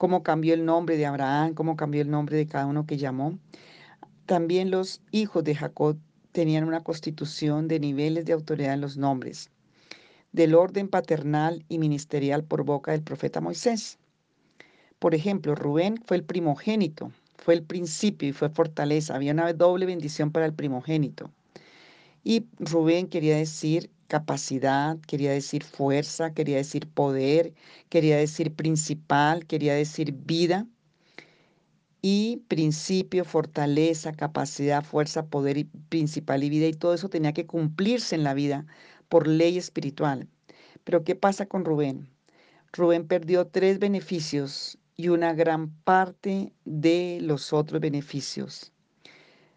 cómo 0.01 0.23
cambió 0.23 0.55
el 0.55 0.65
nombre 0.65 0.97
de 0.97 1.05
Abraham, 1.05 1.53
cómo 1.53 1.75
cambió 1.75 2.01
el 2.01 2.09
nombre 2.09 2.35
de 2.35 2.47
cada 2.47 2.65
uno 2.65 2.87
que 2.87 2.97
llamó. 2.97 3.37
También 4.25 4.71
los 4.71 4.99
hijos 5.11 5.43
de 5.43 5.53
Jacob 5.53 5.95
tenían 6.31 6.63
una 6.63 6.81
constitución 6.81 7.67
de 7.67 7.79
niveles 7.79 8.25
de 8.25 8.33
autoridad 8.33 8.73
en 8.73 8.81
los 8.81 8.97
nombres, 8.97 9.51
del 10.31 10.55
orden 10.55 10.87
paternal 10.87 11.63
y 11.69 11.77
ministerial 11.77 12.43
por 12.43 12.63
boca 12.63 12.93
del 12.93 13.03
profeta 13.03 13.41
Moisés. 13.41 13.99
Por 15.01 15.15
ejemplo, 15.15 15.55
Rubén 15.55 15.97
fue 16.05 16.17
el 16.17 16.23
primogénito, 16.23 17.11
fue 17.35 17.55
el 17.55 17.63
principio 17.63 18.29
y 18.29 18.33
fue 18.33 18.49
fortaleza. 18.49 19.15
Había 19.15 19.31
una 19.31 19.51
doble 19.51 19.87
bendición 19.87 20.31
para 20.31 20.45
el 20.45 20.53
primogénito. 20.53 21.31
Y 22.23 22.45
Rubén 22.59 23.07
quería 23.07 23.35
decir 23.35 23.89
capacidad, 24.07 24.99
quería 25.07 25.31
decir 25.31 25.63
fuerza, 25.63 26.35
quería 26.35 26.57
decir 26.57 26.87
poder, 26.87 27.55
quería 27.89 28.15
decir 28.15 28.53
principal, 28.53 29.47
quería 29.47 29.73
decir 29.73 30.11
vida. 30.11 30.67
Y 32.03 32.43
principio, 32.47 33.25
fortaleza, 33.25 34.11
capacidad, 34.11 34.83
fuerza, 34.83 35.25
poder 35.25 35.57
y 35.57 35.63
principal 35.63 36.43
y 36.43 36.49
vida. 36.51 36.67
Y 36.67 36.73
todo 36.73 36.93
eso 36.93 37.09
tenía 37.09 37.33
que 37.33 37.47
cumplirse 37.47 38.13
en 38.13 38.23
la 38.23 38.35
vida 38.35 38.67
por 39.09 39.27
ley 39.27 39.57
espiritual. 39.57 40.27
Pero 40.83 41.03
¿qué 41.03 41.15
pasa 41.15 41.47
con 41.47 41.65
Rubén? 41.65 42.07
Rubén 42.71 43.07
perdió 43.07 43.47
tres 43.47 43.79
beneficios 43.79 44.77
y 45.01 45.09
una 45.09 45.33
gran 45.33 45.71
parte 45.83 46.53
de 46.63 47.17
los 47.21 47.53
otros 47.53 47.81
beneficios. 47.81 48.71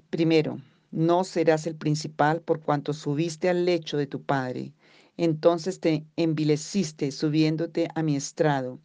Primero, 0.09 0.59
no 0.91 1.23
serás 1.23 1.67
el 1.67 1.77
principal 1.77 2.41
por 2.41 2.61
cuanto 2.61 2.95
subiste 2.95 3.51
al 3.51 3.67
lecho 3.67 3.99
de 3.99 4.07
tu 4.07 4.23
padre. 4.23 4.73
Entonces 5.19 5.81
te 5.81 6.07
envileciste 6.17 7.11
subiéndote 7.13 7.89
a 7.95 8.03
mi 8.03 8.17
estrado, 8.17 8.81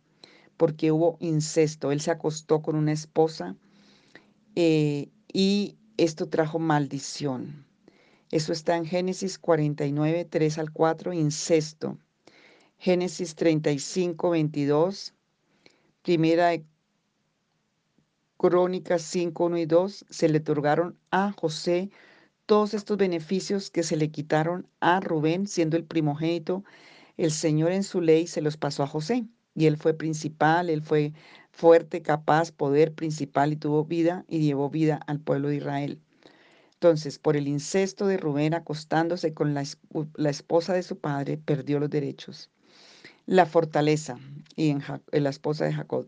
porque 0.57 0.91
hubo 0.91 1.15
incesto. 1.21 1.93
Él 1.93 2.01
se 2.01 2.11
acostó 2.11 2.61
con 2.61 2.75
una 2.75 2.91
esposa 2.91 3.55
eh, 4.55 5.07
y 5.31 5.77
esto 5.95 6.27
trajo 6.27 6.59
maldición. 6.59 7.65
Eso 8.31 8.51
está 8.51 8.75
en 8.75 8.85
Génesis 8.85 9.39
49, 9.39 10.25
3 10.25 10.57
al 10.57 10.73
4, 10.73 11.13
incesto. 11.13 11.97
Génesis 12.77 13.35
35, 13.35 14.29
22, 14.31 15.13
primera 16.01 16.51
Crónicas 18.37 19.01
5, 19.01 19.45
1 19.45 19.57
y 19.57 19.65
2, 19.65 20.05
se 20.09 20.29
le 20.29 20.37
otorgaron 20.37 20.97
a 21.11 21.33
José 21.33 21.89
todos 22.45 22.73
estos 22.73 22.97
beneficios 22.97 23.69
que 23.69 23.83
se 23.83 23.97
le 23.97 24.11
quitaron 24.11 24.67
a 24.79 25.01
Rubén, 25.01 25.45
siendo 25.45 25.75
el 25.77 25.83
primogénito. 25.83 26.63
El 27.17 27.31
Señor 27.31 27.73
en 27.73 27.83
su 27.83 28.01
ley 28.01 28.27
se 28.27 28.41
los 28.41 28.55
pasó 28.55 28.83
a 28.83 28.87
José. 28.87 29.27
Y 29.55 29.65
él 29.65 29.75
fue 29.75 29.93
principal, 29.93 30.69
él 30.69 30.81
fue 30.81 31.13
fuerte, 31.51 32.01
capaz, 32.01 32.51
poder 32.53 32.93
principal 32.93 33.51
y 33.51 33.57
tuvo 33.57 33.83
vida 33.83 34.23
y 34.29 34.39
llevó 34.39 34.69
vida 34.69 35.01
al 35.05 35.19
pueblo 35.19 35.49
de 35.49 35.57
Israel. 35.57 35.99
Entonces, 36.75 37.19
por 37.19 37.35
el 37.35 37.47
incesto 37.47 38.07
de 38.07 38.15
Rubén 38.15 38.53
acostándose 38.53 39.33
con 39.33 39.53
la, 39.53 39.65
la 40.15 40.29
esposa 40.29 40.73
de 40.73 40.83
su 40.83 40.97
padre, 40.97 41.37
perdió 41.37 41.77
los 41.77 41.89
derechos. 41.89 42.49
La 43.29 43.45
fortaleza 43.45 44.17
y 44.55 44.69
en, 44.69 44.81
la 45.11 45.29
esposa 45.29 45.63
de 45.63 45.71
Jacob 45.71 46.07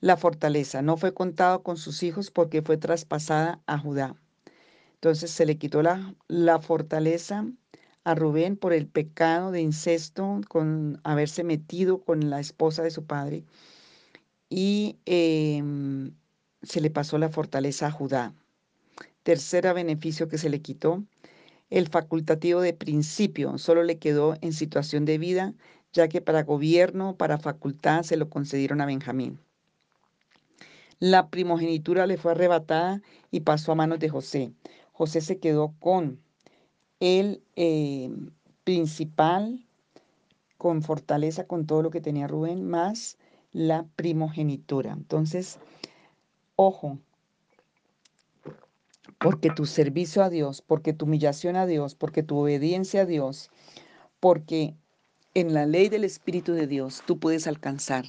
la 0.00 0.16
fortaleza. 0.16 0.82
No 0.82 0.96
fue 0.96 1.14
contado 1.14 1.62
con 1.62 1.76
sus 1.76 2.02
hijos 2.02 2.32
porque 2.32 2.60
fue 2.60 2.76
traspasada 2.76 3.60
a 3.66 3.78
Judá. 3.78 4.16
Entonces 4.94 5.30
se 5.30 5.46
le 5.46 5.58
quitó 5.58 5.80
la, 5.80 6.12
la 6.26 6.58
fortaleza 6.58 7.46
a 8.02 8.16
Rubén 8.16 8.56
por 8.56 8.72
el 8.72 8.88
pecado 8.88 9.52
de 9.52 9.60
incesto, 9.60 10.40
con 10.48 11.00
haberse 11.04 11.44
metido 11.44 12.00
con 12.00 12.30
la 12.30 12.40
esposa 12.40 12.82
de 12.82 12.90
su 12.90 13.04
padre. 13.04 13.44
Y 14.48 14.96
em, 15.06 16.10
se 16.62 16.80
le 16.80 16.90
pasó 16.90 17.16
la 17.16 17.28
fortaleza 17.28 17.86
a 17.86 17.92
Judá. 17.92 18.34
Tercera 19.22 19.72
beneficio 19.72 20.26
que 20.26 20.38
se 20.38 20.50
le 20.50 20.60
quitó, 20.60 21.04
el 21.70 21.86
facultativo 21.86 22.60
de 22.60 22.74
principio, 22.74 23.56
solo 23.56 23.84
le 23.84 23.98
quedó 23.98 24.36
en 24.40 24.52
situación 24.52 25.04
de 25.04 25.18
vida, 25.18 25.54
ya 25.92 26.08
que 26.08 26.20
para 26.20 26.44
gobierno, 26.44 27.16
para 27.16 27.38
facultad, 27.38 28.02
se 28.02 28.16
lo 28.16 28.28
concedieron 28.30 28.80
a 28.80 28.86
Benjamín. 28.86 29.38
La 30.98 31.30
primogenitura 31.30 32.06
le 32.06 32.18
fue 32.18 32.32
arrebatada 32.32 33.00
y 33.30 33.40
pasó 33.40 33.72
a 33.72 33.74
manos 33.74 33.98
de 34.00 34.10
José. 34.10 34.52
José 34.92 35.20
se 35.22 35.38
quedó 35.38 35.74
con 35.80 36.20
el 37.00 37.42
eh, 37.56 38.10
principal, 38.64 39.66
con 40.58 40.82
fortaleza, 40.82 41.46
con 41.46 41.66
todo 41.66 41.82
lo 41.82 41.90
que 41.90 42.02
tenía 42.02 42.26
Rubén, 42.26 42.68
más 42.68 43.16
la 43.52 43.86
primogenitura. 43.96 44.92
Entonces, 44.92 45.58
ojo, 46.56 46.98
porque 49.18 49.50
tu 49.50 49.64
servicio 49.64 50.22
a 50.22 50.28
Dios, 50.28 50.62
porque 50.62 50.92
tu 50.92 51.06
humillación 51.06 51.56
a 51.56 51.66
Dios, 51.66 51.94
porque 51.94 52.22
tu 52.22 52.38
obediencia 52.38 53.02
a 53.02 53.06
Dios, 53.06 53.50
porque 54.20 54.74
en 55.34 55.54
la 55.54 55.64
ley 55.64 55.88
del 55.88 56.04
Espíritu 56.04 56.54
de 56.54 56.66
Dios 56.66 57.02
tú 57.06 57.18
puedes 57.18 57.46
alcanzar 57.46 58.06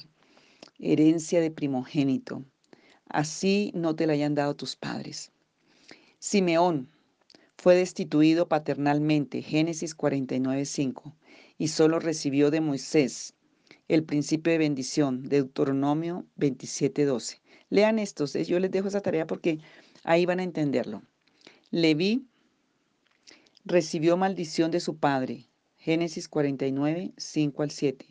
herencia 0.80 1.40
de 1.40 1.52
primogénito, 1.52 2.44
así 3.08 3.70
no 3.74 3.94
te 3.94 4.06
la 4.06 4.14
hayan 4.14 4.34
dado 4.34 4.56
tus 4.56 4.74
padres. 4.74 5.30
Simeón 6.18 6.88
fue 7.56 7.76
destituido 7.76 8.48
paternalmente, 8.48 9.40
Génesis 9.40 9.96
49:5, 9.96 11.14
y 11.58 11.68
solo 11.68 12.00
recibió 12.00 12.50
de 12.50 12.60
Moisés 12.60 13.34
el 13.86 14.02
principio 14.02 14.52
de 14.52 14.58
bendición, 14.58 15.22
Deuteronomio 15.22 16.26
27:12. 16.36 17.40
Lean 17.70 18.00
estos, 18.00 18.32
yo 18.32 18.58
les 18.58 18.70
dejo 18.70 18.88
esa 18.88 19.00
tarea 19.00 19.26
porque 19.28 19.60
ahí 20.02 20.26
van 20.26 20.40
a 20.40 20.44
entenderlo. 20.44 21.02
Leví 21.70 22.26
recibió 23.64 24.16
maldición 24.16 24.72
de 24.72 24.80
su 24.80 24.96
padre, 24.96 25.46
Génesis 25.82 26.28
49, 26.28 27.12
5 27.16 27.62
al 27.64 27.72
7. 27.72 28.06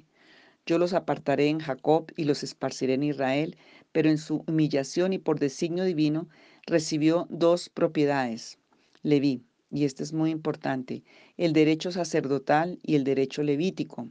Yo 0.66 0.78
los 0.78 0.92
apartaré 0.92 1.48
en 1.48 1.60
Jacob 1.60 2.12
y 2.18 2.26
los 2.26 2.44
esparciré 2.44 2.96
en 2.96 3.04
Israel, 3.04 3.56
pero 3.94 4.10
en 4.10 4.18
su 4.18 4.44
humillación 4.46 5.14
y 5.14 5.20
por 5.20 5.40
designio 5.40 5.86
divino 5.86 6.28
recibió 6.68 7.28
dos 7.30 7.70
propiedades. 7.70 8.60
Leví, 9.04 9.46
y 9.72 9.86
esto 9.86 10.04
es 10.04 10.12
muy 10.12 10.32
importante, 10.32 11.04
el 11.38 11.54
derecho 11.54 11.94
sacerdotal 11.94 12.78
y 12.84 12.96
el 12.96 13.06
derecho 13.06 13.42
levítico, 13.42 14.10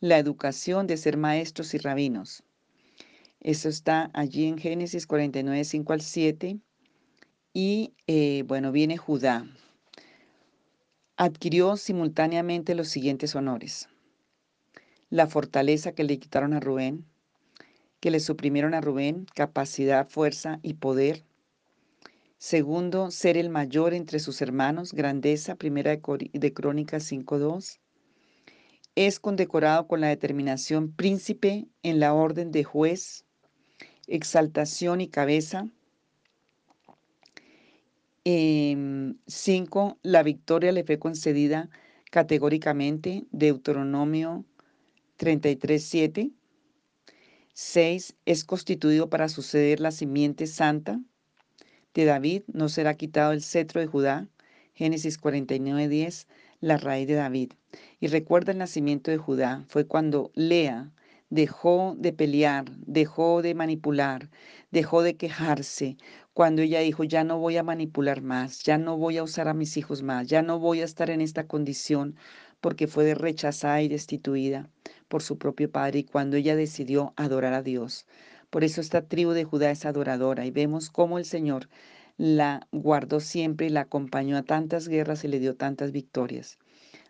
la 0.00 0.16
educación 0.16 0.86
de 0.86 0.96
ser 0.96 1.18
maestros 1.18 1.74
y 1.74 1.78
rabinos. 1.78 2.42
Eso 3.40 3.68
está 3.68 4.10
allí 4.14 4.46
en 4.46 4.56
Génesis 4.56 5.06
49, 5.06 5.62
5 5.64 5.92
al 5.92 6.00
7. 6.00 6.58
Y 7.52 7.92
eh, 8.06 8.44
bueno, 8.46 8.72
viene 8.72 8.96
Judá. 8.96 9.46
Adquirió 11.16 11.76
simultáneamente 11.76 12.74
los 12.74 12.88
siguientes 12.88 13.36
honores. 13.36 13.88
La 15.10 15.28
fortaleza 15.28 15.92
que 15.92 16.02
le 16.02 16.18
quitaron 16.18 16.54
a 16.54 16.58
Rubén, 16.58 17.04
que 18.00 18.10
le 18.10 18.18
suprimieron 18.18 18.74
a 18.74 18.80
Rubén 18.80 19.24
capacidad, 19.32 20.08
fuerza 20.08 20.58
y 20.62 20.74
poder. 20.74 21.22
Segundo, 22.38 23.12
ser 23.12 23.36
el 23.36 23.48
mayor 23.48 23.94
entre 23.94 24.18
sus 24.18 24.42
hermanos, 24.42 24.92
grandeza, 24.92 25.54
primera 25.54 25.92
de, 25.92 26.52
Crónicas 26.52 27.12
5.2. 27.12 27.78
Es 28.96 29.20
condecorado 29.20 29.86
con 29.86 30.00
la 30.00 30.08
determinación 30.08 30.90
príncipe 30.90 31.68
en 31.84 32.00
la 32.00 32.12
orden 32.12 32.50
de 32.50 32.64
juez, 32.64 33.24
exaltación 34.08 35.00
y 35.00 35.06
cabeza. 35.06 35.68
5. 38.24 38.26
Em, 38.26 39.94
la 40.02 40.22
victoria 40.22 40.72
le 40.72 40.84
fue 40.84 40.98
concedida 40.98 41.68
categóricamente, 42.10 43.24
Deuteronomio 43.32 44.44
33.7. 45.18 46.32
6. 47.52 48.16
Es 48.24 48.44
constituido 48.44 49.08
para 49.10 49.28
suceder 49.28 49.80
la 49.80 49.90
simiente 49.90 50.46
santa 50.46 51.00
de 51.94 52.04
David, 52.04 52.42
no 52.52 52.68
será 52.68 52.94
quitado 52.94 53.32
el 53.32 53.42
cetro 53.42 53.80
de 53.80 53.86
Judá. 53.86 54.28
Génesis 54.74 55.20
49.10, 55.20 56.26
la 56.60 56.76
raíz 56.78 57.06
de 57.06 57.14
David. 57.14 57.52
Y 58.00 58.08
recuerda 58.08 58.50
el 58.50 58.58
nacimiento 58.58 59.12
de 59.12 59.18
Judá, 59.18 59.64
fue 59.68 59.86
cuando 59.86 60.32
Lea 60.34 60.90
dejó 61.30 61.94
de 61.96 62.12
pelear, 62.12 62.64
dejó 62.86 63.40
de 63.40 63.54
manipular, 63.54 64.30
dejó 64.72 65.02
de 65.02 65.16
quejarse, 65.16 65.96
cuando 66.34 66.62
ella 66.62 66.80
dijo, 66.80 67.04
ya 67.04 67.22
no 67.22 67.38
voy 67.38 67.56
a 67.56 67.62
manipular 67.62 68.20
más, 68.20 68.62
ya 68.64 68.76
no 68.76 68.98
voy 68.98 69.18
a 69.18 69.22
usar 69.22 69.46
a 69.46 69.54
mis 69.54 69.76
hijos 69.76 70.02
más, 70.02 70.26
ya 70.26 70.42
no 70.42 70.58
voy 70.58 70.80
a 70.80 70.84
estar 70.84 71.08
en 71.10 71.20
esta 71.20 71.46
condición 71.46 72.16
porque 72.60 72.88
fue 72.88 73.14
rechazada 73.14 73.82
y 73.82 73.88
destituida 73.88 74.68
por 75.06 75.22
su 75.22 75.38
propio 75.38 75.70
padre 75.70 76.00
y 76.00 76.04
cuando 76.04 76.36
ella 76.36 76.56
decidió 76.56 77.14
adorar 77.16 77.54
a 77.54 77.62
Dios. 77.62 78.06
Por 78.50 78.64
eso 78.64 78.80
esta 78.80 79.06
tribu 79.06 79.30
de 79.30 79.44
Judá 79.44 79.70
es 79.70 79.84
adoradora 79.86 80.44
y 80.44 80.50
vemos 80.50 80.90
cómo 80.90 81.18
el 81.18 81.24
Señor 81.24 81.68
la 82.16 82.66
guardó 82.72 83.20
siempre 83.20 83.66
y 83.66 83.70
la 83.70 83.82
acompañó 83.82 84.36
a 84.36 84.42
tantas 84.42 84.88
guerras 84.88 85.24
y 85.24 85.28
le 85.28 85.38
dio 85.38 85.54
tantas 85.54 85.92
victorias. 85.92 86.58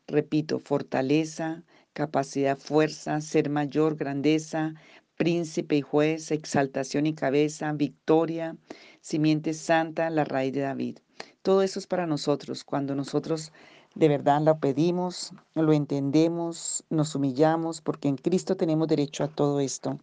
Repito, 0.07 0.59
fortaleza, 0.59 1.63
capacidad, 1.95 2.59
fuerza, 2.59 3.21
ser 3.23 3.49
mayor, 3.49 3.97
grandeza, 3.97 4.75
príncipe 5.17 5.77
y 5.77 5.81
juez, 5.83 6.31
exaltación 6.31 7.07
y 7.07 7.15
cabeza, 7.15 7.73
victoria, 7.73 8.57
simiente 9.05 9.53
santa, 9.53 10.09
la 10.09 10.25
raíz 10.25 10.55
de 10.55 10.63
David. 10.63 10.99
Todo 11.43 11.61
eso 11.61 11.79
es 11.79 11.87
para 11.87 12.07
nosotros, 12.07 12.65
cuando 12.65 12.95
nosotros 12.95 13.53
de 13.95 14.09
verdad 14.09 14.41
lo 14.41 14.59
pedimos, 14.59 15.33
lo 15.55 15.75
entendemos, 15.75 16.85
nos 16.89 17.15
humillamos, 17.15 17.83
porque 17.83 18.09
en 18.09 18.17
Cristo 18.17 18.57
tenemos 18.57 18.89
derecho 18.89 19.23
a 19.23 19.29
todo 19.29 19.61
esto. 19.61 19.99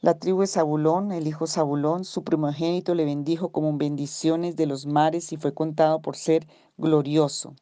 La 0.00 0.18
tribu 0.18 0.40
de 0.40 0.48
Zabulón, 0.48 1.12
el 1.12 1.28
hijo 1.28 1.46
Zabulón, 1.46 2.04
su 2.04 2.24
primogénito 2.24 2.96
le 2.96 3.04
bendijo 3.04 3.50
como 3.50 3.78
bendiciones 3.78 4.56
de 4.56 4.66
los 4.66 4.86
mares 4.86 5.32
y 5.32 5.36
fue 5.36 5.54
contado 5.54 6.02
por 6.02 6.16
ser 6.16 6.48
glorioso. 6.78 7.54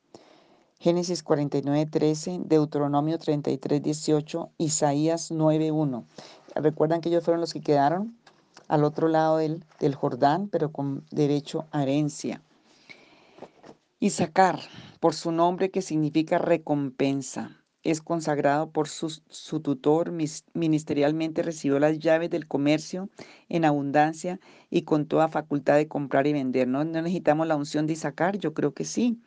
Génesis 0.79 1.23
49, 1.23 1.85
13, 1.91 2.41
Deuteronomio 2.47 3.19
33, 3.19 3.83
18, 3.83 4.51
Isaías 4.57 5.31
9, 5.31 5.73
1. 5.73 6.05
Recuerdan 6.55 7.03
que 7.03 7.11
ellos 7.11 7.25
fueron 7.25 7.43
los 7.43 7.53
que 7.53 7.61
quedaron 7.61 8.17
al 8.69 8.85
otro 8.85 9.09
lado 9.09 9.39
del, 9.39 9.65
del 9.81 9.95
Jordán, 9.95 10.49
pero 10.49 10.71
con 10.71 11.05
derecho 11.11 11.67
a 11.73 11.83
herencia. 11.83 12.43
Isaacar, 14.01 14.61
por 15.01 15.15
su 15.15 15.33
nombre 15.33 15.71
que 15.71 15.83
significa 15.83 16.39
recompensa, 16.39 17.59
es 17.83 18.03
consagrado 18.03 18.71
por 18.71 18.89
su, 18.89 19.11
su, 19.29 19.61
tutor, 19.61 20.13
ministerialmente 20.55 21.43
recibió 21.43 21.79
las 21.79 21.99
llaves 21.99 22.31
del 22.31 22.47
comercio 22.47 23.09
en 23.49 23.65
abundancia 23.65 24.41
y 24.71 24.83
con 24.83 25.07
toda 25.07 25.29
facultad 25.29 25.77
de 25.77 25.89
comprar 25.89 26.27
y 26.27 26.33
vender. 26.33 26.69
¿No, 26.69 26.85
¿No 26.85 27.03
necesitamos 27.03 27.47
la 27.47 27.57
unción 27.57 27.87
de 27.87 27.95
Isaacar? 27.95 28.39
Yo 28.39 28.53
creo 28.53 28.75
que 28.75 28.85
sí. 28.85 29.21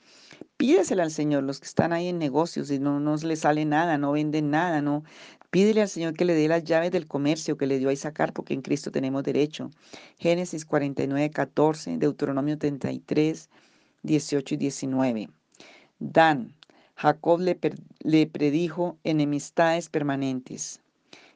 Pídesela 0.61 1.01
al 1.01 1.09
Señor, 1.09 1.41
los 1.41 1.59
que 1.59 1.65
están 1.65 1.91
ahí 1.91 2.07
en 2.07 2.19
negocios 2.19 2.69
y 2.69 2.77
no 2.77 2.99
nos 2.99 3.23
les 3.23 3.39
sale 3.39 3.65
nada, 3.65 3.97
no 3.97 4.11
venden 4.11 4.51
nada, 4.51 4.79
no. 4.79 5.03
Pídele 5.49 5.81
al 5.81 5.89
Señor 5.89 6.13
que 6.13 6.23
le 6.23 6.35
dé 6.35 6.47
las 6.47 6.63
llaves 6.63 6.91
del 6.91 7.07
comercio 7.07 7.57
que 7.57 7.65
le 7.65 7.79
dio 7.79 7.89
a 7.89 7.93
Isaacar, 7.93 8.31
porque 8.31 8.53
en 8.53 8.61
Cristo 8.61 8.91
tenemos 8.91 9.23
derecho. 9.23 9.71
Génesis 10.19 10.63
49, 10.63 11.31
14, 11.31 11.97
Deuteronomio 11.97 12.59
33, 12.59 13.49
18 14.03 14.53
y 14.53 14.57
19. 14.57 15.29
Dan, 15.97 16.53
Jacob 16.93 17.39
le, 17.39 17.57
le 18.01 18.27
predijo 18.27 18.99
enemistades 19.03 19.89
permanentes. 19.89 20.79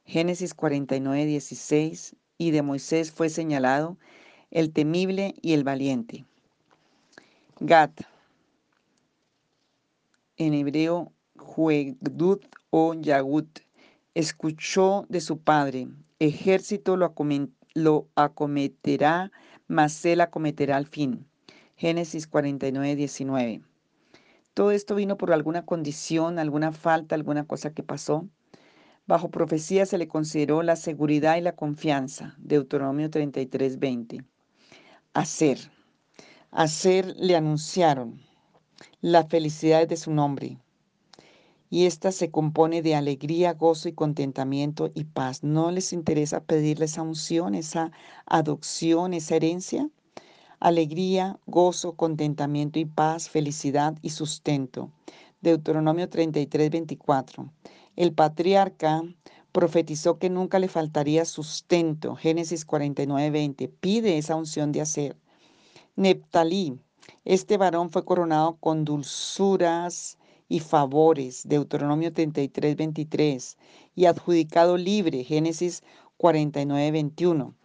Génesis 0.05 0.53
49, 0.53 1.25
16, 1.25 2.15
y 2.37 2.51
de 2.51 2.61
Moisés 2.61 3.11
fue 3.11 3.29
señalado 3.29 3.97
el 4.51 4.71
temible 4.71 5.33
y 5.41 5.53
el 5.53 5.63
valiente. 5.63 6.25
Gad, 7.59 7.89
en 10.37 10.53
hebreo 10.53 11.11
Juegdud 11.37 12.39
o 12.69 12.93
Yagut, 12.93 13.59
escuchó 14.13 15.05
de 15.09 15.21
su 15.21 15.39
padre, 15.39 15.87
ejército 16.19 16.97
lo, 16.97 18.07
acometerá, 18.15 19.31
mas 19.67 20.05
él 20.05 20.21
acometerá 20.21 20.77
al 20.77 20.85
fin. 20.85 21.27
Génesis 21.75 22.27
49, 22.27 22.95
19. 22.95 23.61
Todo 24.53 24.71
esto 24.71 24.95
vino 24.95 25.17
por 25.17 25.33
alguna 25.33 25.65
condición, 25.65 26.39
alguna 26.39 26.71
falta, 26.71 27.15
alguna 27.15 27.45
cosa 27.45 27.73
que 27.73 27.83
pasó. 27.83 28.27
Bajo 29.07 29.29
profecía 29.29 29.85
se 29.85 29.97
le 29.97 30.07
consideró 30.07 30.63
la 30.63 30.77
seguridad 30.77 31.35
y 31.35 31.41
la 31.41 31.55
confianza. 31.55 32.35
Deuteronomio 32.37 33.09
33, 33.09 33.77
20. 33.79 34.23
Hacer. 35.13 35.59
Hacer 36.51 37.13
le 37.17 37.35
anunciaron 37.35 38.21
la 39.01 39.25
felicidad 39.25 39.87
de 39.87 39.97
su 39.97 40.11
nombre. 40.11 40.57
Y 41.69 41.85
esta 41.85 42.11
se 42.11 42.29
compone 42.31 42.81
de 42.81 42.95
alegría, 42.95 43.53
gozo 43.53 43.89
y 43.89 43.93
contentamiento 43.93 44.91
y 44.93 45.05
paz. 45.05 45.43
¿No 45.43 45.71
les 45.71 45.93
interesa 45.93 46.43
pedirle 46.43 46.85
esa 46.85 47.01
unción, 47.01 47.55
esa 47.55 47.91
adopción, 48.25 49.13
esa 49.13 49.35
herencia? 49.35 49.89
Alegría, 50.59 51.39
gozo, 51.47 51.93
contentamiento 51.93 52.79
y 52.79 52.85
paz, 52.85 53.29
felicidad 53.29 53.97
y 54.01 54.11
sustento. 54.11 54.91
Deuteronomio 55.41 56.07
33, 56.07 56.69
24. 56.69 57.51
El 57.95 58.13
patriarca 58.13 59.03
profetizó 59.51 60.17
que 60.17 60.29
nunca 60.29 60.59
le 60.59 60.67
faltaría 60.67 61.25
sustento. 61.25 62.15
Génesis 62.15 62.65
49, 62.65 63.29
20. 63.31 63.67
Pide 63.69 64.17
esa 64.17 64.35
unción 64.35 64.71
de 64.71 64.81
hacer. 64.81 65.17
Neptalí, 65.95 66.77
este 67.23 67.57
varón 67.57 67.89
fue 67.89 68.05
coronado 68.05 68.57
con 68.57 68.85
dulzuras 68.85 70.17
y 70.47 70.59
favores, 70.59 71.47
Deuteronomio 71.47 72.13
33, 72.13 72.75
23, 72.75 73.57
y 73.95 74.05
adjudicado 74.05 74.77
libre, 74.77 75.23
Génesis 75.23 75.83
49, 76.17 76.91
21. 76.91 77.55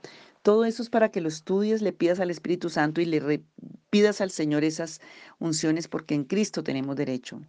Todo 0.42 0.64
eso 0.64 0.82
es 0.82 0.88
para 0.88 1.10
que 1.10 1.20
lo 1.20 1.28
estudies, 1.28 1.82
le 1.82 1.92
pidas 1.92 2.20
al 2.20 2.30
Espíritu 2.30 2.70
Santo 2.70 3.00
y 3.00 3.04
le 3.04 3.42
pidas 3.90 4.20
al 4.20 4.30
Señor 4.30 4.64
esas 4.64 5.00
unciones 5.38 5.88
porque 5.88 6.14
en 6.14 6.24
Cristo 6.24 6.62
tenemos 6.62 6.96
derecho. 6.96 7.42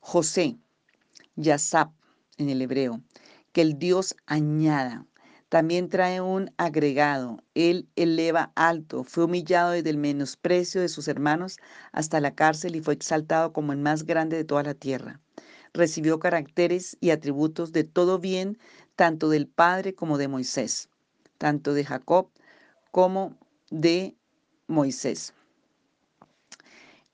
José, 0.00 0.56
Yasap 1.36 1.92
en 2.38 2.48
el 2.48 2.62
hebreo, 2.62 3.02
que 3.52 3.60
el 3.60 3.78
Dios 3.78 4.16
añada. 4.26 5.04
También 5.48 5.88
trae 5.88 6.20
un 6.20 6.50
agregado. 6.58 7.42
Él 7.54 7.88
eleva 7.96 8.52
alto, 8.54 9.02
fue 9.02 9.24
humillado 9.24 9.70
desde 9.70 9.88
el 9.88 9.96
menosprecio 9.96 10.80
de 10.82 10.90
sus 10.90 11.08
hermanos 11.08 11.56
hasta 11.90 12.20
la 12.20 12.34
cárcel 12.34 12.76
y 12.76 12.82
fue 12.82 12.94
exaltado 12.94 13.52
como 13.54 13.72
el 13.72 13.78
más 13.78 14.04
grande 14.04 14.36
de 14.36 14.44
toda 14.44 14.62
la 14.62 14.74
tierra. 14.74 15.20
Recibió 15.72 16.18
caracteres 16.18 16.98
y 17.00 17.10
atributos 17.10 17.72
de 17.72 17.84
todo 17.84 18.18
bien, 18.18 18.58
tanto 18.94 19.30
del 19.30 19.46
Padre 19.46 19.94
como 19.94 20.18
de 20.18 20.28
Moisés, 20.28 20.90
tanto 21.38 21.72
de 21.72 21.84
Jacob 21.84 22.30
como 22.90 23.34
de 23.70 24.16
Moisés. 24.66 25.32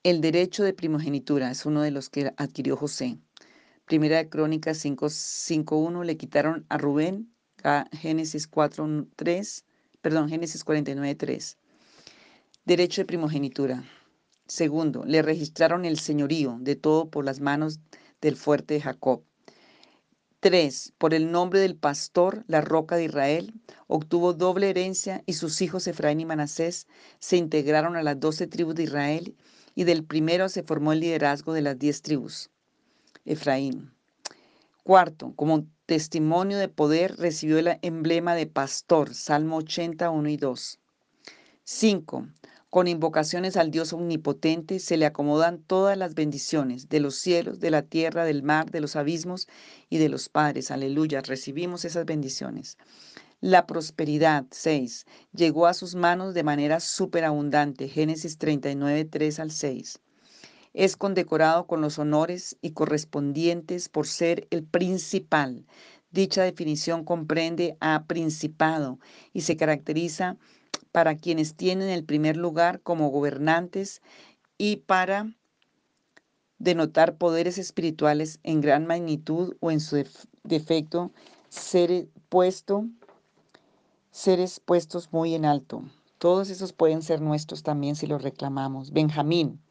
El 0.03 0.19
derecho 0.19 0.63
de 0.63 0.73
primogenitura 0.73 1.51
es 1.51 1.65
uno 1.65 1.81
de 1.81 1.91
los 1.91 2.09
que 2.09 2.33
adquirió 2.37 2.75
José. 2.75 3.17
Primera 3.85 4.17
de 4.17 4.29
Crónicas 4.29 4.83
5.1 4.83 6.03
le 6.03 6.17
quitaron 6.17 6.65
a 6.69 6.77
Rubén 6.77 7.34
Génesis 7.91 8.47
4, 8.47 9.07
3, 9.15 9.65
perdón, 10.01 10.29
Génesis 10.29 10.63
49, 10.63 11.15
3. 11.15 11.57
Derecho 12.65 13.01
de 13.01 13.05
primogenitura. 13.05 13.83
Segundo, 14.45 15.03
le 15.03 15.23
registraron 15.23 15.83
el 15.83 15.97
señorío 15.97 16.57
de 16.59 16.75
todo 16.75 17.09
por 17.09 17.25
las 17.25 17.39
manos 17.39 17.79
del 18.21 18.35
fuerte 18.35 18.79
Jacob. 18.79 19.23
3. 20.41 20.93
Por 20.99 21.15
el 21.15 21.31
nombre 21.31 21.59
del 21.59 21.75
pastor, 21.75 22.43
la 22.47 22.61
roca 22.61 22.97
de 22.97 23.05
Israel, 23.05 23.51
obtuvo 23.87 24.33
doble 24.33 24.69
herencia 24.69 25.23
y 25.25 25.33
sus 25.33 25.59
hijos 25.63 25.87
Efraín 25.87 26.19
y 26.19 26.25
Manasés 26.25 26.85
se 27.17 27.37
integraron 27.37 27.95
a 27.95 28.03
las 28.03 28.19
doce 28.19 28.45
tribus 28.45 28.75
de 28.75 28.83
Israel 28.83 29.35
y 29.73 29.85
del 29.85 30.03
primero 30.03 30.49
se 30.49 30.61
formó 30.61 30.93
el 30.93 30.99
liderazgo 30.99 31.53
de 31.53 31.61
las 31.63 31.79
diez 31.79 32.03
tribus. 32.03 32.51
Efraín. 33.25 33.91
Cuarto, 34.83 35.33
como 35.35 35.65
testimonio 35.85 36.57
de 36.57 36.67
poder 36.67 37.15
recibió 37.17 37.59
el 37.59 37.77
emblema 37.81 38.33
de 38.35 38.47
pastor, 38.47 39.13
Salmo 39.13 39.57
81 39.57 40.29
y 40.29 40.37
2. 40.37 40.79
5. 41.63 42.27
Con 42.69 42.87
invocaciones 42.87 43.55
al 43.55 43.71
Dios 43.71 43.93
omnipotente 43.93 44.79
se 44.79 44.97
le 44.97 45.05
acomodan 45.05 45.59
todas 45.59 45.97
las 45.97 46.15
bendiciones 46.15 46.89
de 46.89 46.99
los 46.99 47.15
cielos, 47.15 47.59
de 47.59 47.71
la 47.71 47.83
tierra, 47.83 48.25
del 48.25 48.43
mar, 48.43 48.71
de 48.71 48.81
los 48.81 48.95
abismos 48.95 49.47
y 49.89 49.99
de 49.99 50.09
los 50.09 50.27
padres. 50.27 50.71
Aleluya, 50.71 51.21
recibimos 51.21 51.85
esas 51.85 52.05
bendiciones. 52.05 52.77
La 53.39 53.67
prosperidad, 53.67 54.45
6, 54.49 55.05
llegó 55.33 55.67
a 55.67 55.73
sus 55.73 55.95
manos 55.95 56.33
de 56.33 56.43
manera 56.43 56.79
superabundante. 56.79 57.87
Génesis 57.87 58.37
39, 58.37 59.05
3 59.05 59.39
al 59.39 59.51
6. 59.51 60.01
Es 60.75 60.97
condecorado 60.97 61.67
con 61.67 61.79
los 61.79 61.99
honores 61.99 62.57
y 62.61 62.71
correspondientes 62.71 63.87
por 63.87 64.07
ser 64.07 64.45
el 64.51 64.65
principal. 64.65 65.65
Dicha 66.11 66.43
definición 66.43 67.05
comprende 67.05 67.77
a 67.79 68.03
principado 68.03 68.99
y 69.31 69.41
se 69.41 69.55
caracteriza 69.55 70.35
para 70.91 71.15
quienes 71.15 71.55
tienen 71.55 71.87
el 71.87 72.03
primer 72.03 72.35
lugar 72.35 72.81
como 72.81 73.09
gobernantes 73.09 74.01
y 74.57 74.75
para 74.75 75.33
denotar 76.59 77.15
poderes 77.15 77.57
espirituales 77.57 78.39
en 78.43 78.59
gran 78.59 78.85
magnitud 78.85 79.55
o 79.61 79.71
en 79.71 79.79
su 79.79 80.03
defecto 80.43 81.13
ser 81.47 82.09
puesto 82.27 82.85
seres 84.11 84.59
puestos 84.59 85.13
muy 85.13 85.35
en 85.35 85.45
alto. 85.45 85.83
Todos 86.17 86.49
esos 86.49 86.73
pueden 86.73 87.01
ser 87.01 87.21
nuestros 87.21 87.63
también 87.63 87.95
si 87.95 88.07
los 88.07 88.23
reclamamos. 88.23 88.91
Benjamín, 88.91 89.61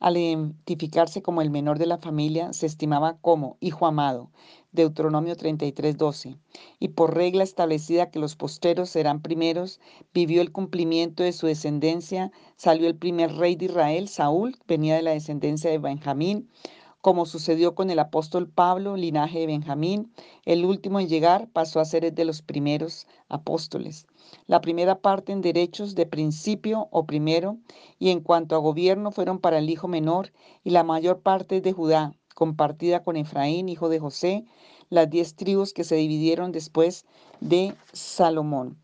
al 0.00 0.16
identificarse 0.16 1.22
como 1.22 1.42
el 1.42 1.50
menor 1.50 1.78
de 1.78 1.86
la 1.86 1.98
familia, 1.98 2.52
se 2.52 2.66
estimaba 2.66 3.18
como 3.20 3.56
hijo 3.60 3.86
amado, 3.86 4.30
Deuteronomio 4.70 5.34
33:12, 5.36 6.38
y 6.78 6.88
por 6.88 7.14
regla 7.14 7.42
establecida 7.42 8.10
que 8.10 8.18
los 8.18 8.36
posteros 8.36 8.90
serán 8.90 9.22
primeros, 9.22 9.80
vivió 10.14 10.40
el 10.42 10.52
cumplimiento 10.52 11.22
de 11.22 11.32
su 11.32 11.46
descendencia, 11.46 12.30
salió 12.56 12.86
el 12.86 12.96
primer 12.96 13.34
rey 13.34 13.56
de 13.56 13.66
Israel, 13.66 14.08
Saúl, 14.08 14.56
venía 14.66 14.94
de 14.96 15.02
la 15.02 15.12
descendencia 15.12 15.70
de 15.70 15.78
Benjamín, 15.78 16.48
como 17.00 17.26
sucedió 17.26 17.74
con 17.74 17.90
el 17.90 17.98
apóstol 17.98 18.48
Pablo, 18.48 18.96
linaje 18.96 19.38
de 19.38 19.46
Benjamín, 19.46 20.12
el 20.44 20.64
último 20.64 21.00
en 21.00 21.08
llegar 21.08 21.48
pasó 21.48 21.80
a 21.80 21.84
ser 21.84 22.04
el 22.04 22.14
de 22.14 22.24
los 22.24 22.42
primeros 22.42 23.06
apóstoles. 23.28 24.06
La 24.46 24.60
primera 24.60 25.00
parte 25.00 25.32
en 25.32 25.40
derechos 25.40 25.94
de 25.94 26.06
principio 26.06 26.88
o 26.90 27.06
primero, 27.06 27.58
y 27.98 28.10
en 28.10 28.20
cuanto 28.20 28.54
a 28.54 28.58
gobierno 28.58 29.10
fueron 29.10 29.38
para 29.38 29.58
el 29.58 29.68
hijo 29.70 29.88
menor, 29.88 30.32
y 30.64 30.70
la 30.70 30.84
mayor 30.84 31.20
parte 31.20 31.60
de 31.60 31.72
Judá, 31.72 32.14
compartida 32.34 33.02
con 33.02 33.16
Efraín, 33.16 33.68
hijo 33.68 33.88
de 33.88 33.98
José, 33.98 34.44
las 34.90 35.10
diez 35.10 35.34
tribus 35.34 35.72
que 35.72 35.84
se 35.84 35.96
dividieron 35.96 36.52
después 36.52 37.04
de 37.40 37.74
Salomón. 37.92 38.78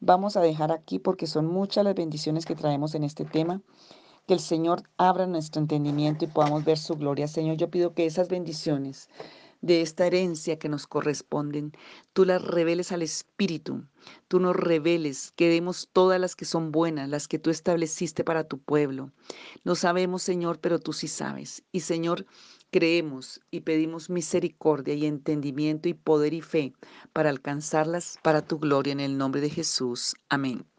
Vamos 0.00 0.36
a 0.36 0.40
dejar 0.40 0.72
aquí 0.72 0.98
porque 0.98 1.26
son 1.26 1.46
muchas 1.46 1.84
las 1.84 1.94
bendiciones 1.94 2.46
que 2.46 2.54
traemos 2.54 2.94
en 2.94 3.04
este 3.04 3.24
tema. 3.24 3.60
Que 4.26 4.34
el 4.34 4.40
Señor 4.40 4.84
abra 4.96 5.26
nuestro 5.26 5.60
entendimiento 5.60 6.24
y 6.24 6.28
podamos 6.28 6.64
ver 6.64 6.78
su 6.78 6.94
gloria. 6.94 7.26
Señor, 7.26 7.56
yo 7.56 7.68
pido 7.68 7.94
que 7.94 8.06
esas 8.06 8.28
bendiciones 8.28 9.08
de 9.60 9.82
esta 9.82 10.06
herencia 10.06 10.58
que 10.58 10.68
nos 10.68 10.86
corresponden, 10.86 11.72
tú 12.12 12.24
las 12.24 12.42
reveles 12.42 12.92
al 12.92 13.02
Espíritu, 13.02 13.84
tú 14.28 14.40
nos 14.40 14.56
reveles 14.56 15.32
que 15.36 15.48
demos 15.48 15.88
todas 15.92 16.20
las 16.20 16.36
que 16.36 16.44
son 16.44 16.72
buenas, 16.72 17.08
las 17.08 17.28
que 17.28 17.38
tú 17.38 17.50
estableciste 17.50 18.24
para 18.24 18.44
tu 18.44 18.58
pueblo. 18.58 19.12
No 19.64 19.74
sabemos, 19.74 20.22
Señor, 20.22 20.60
pero 20.60 20.78
tú 20.78 20.92
sí 20.92 21.08
sabes. 21.08 21.62
Y 21.72 21.80
Señor, 21.80 22.26
creemos 22.70 23.40
y 23.50 23.60
pedimos 23.60 24.10
misericordia 24.10 24.94
y 24.94 25.06
entendimiento 25.06 25.88
y 25.88 25.94
poder 25.94 26.34
y 26.34 26.40
fe 26.40 26.72
para 27.12 27.30
alcanzarlas 27.30 28.18
para 28.22 28.42
tu 28.42 28.58
gloria 28.58 28.92
en 28.92 29.00
el 29.00 29.18
nombre 29.18 29.40
de 29.40 29.50
Jesús. 29.50 30.14
Amén. 30.28 30.69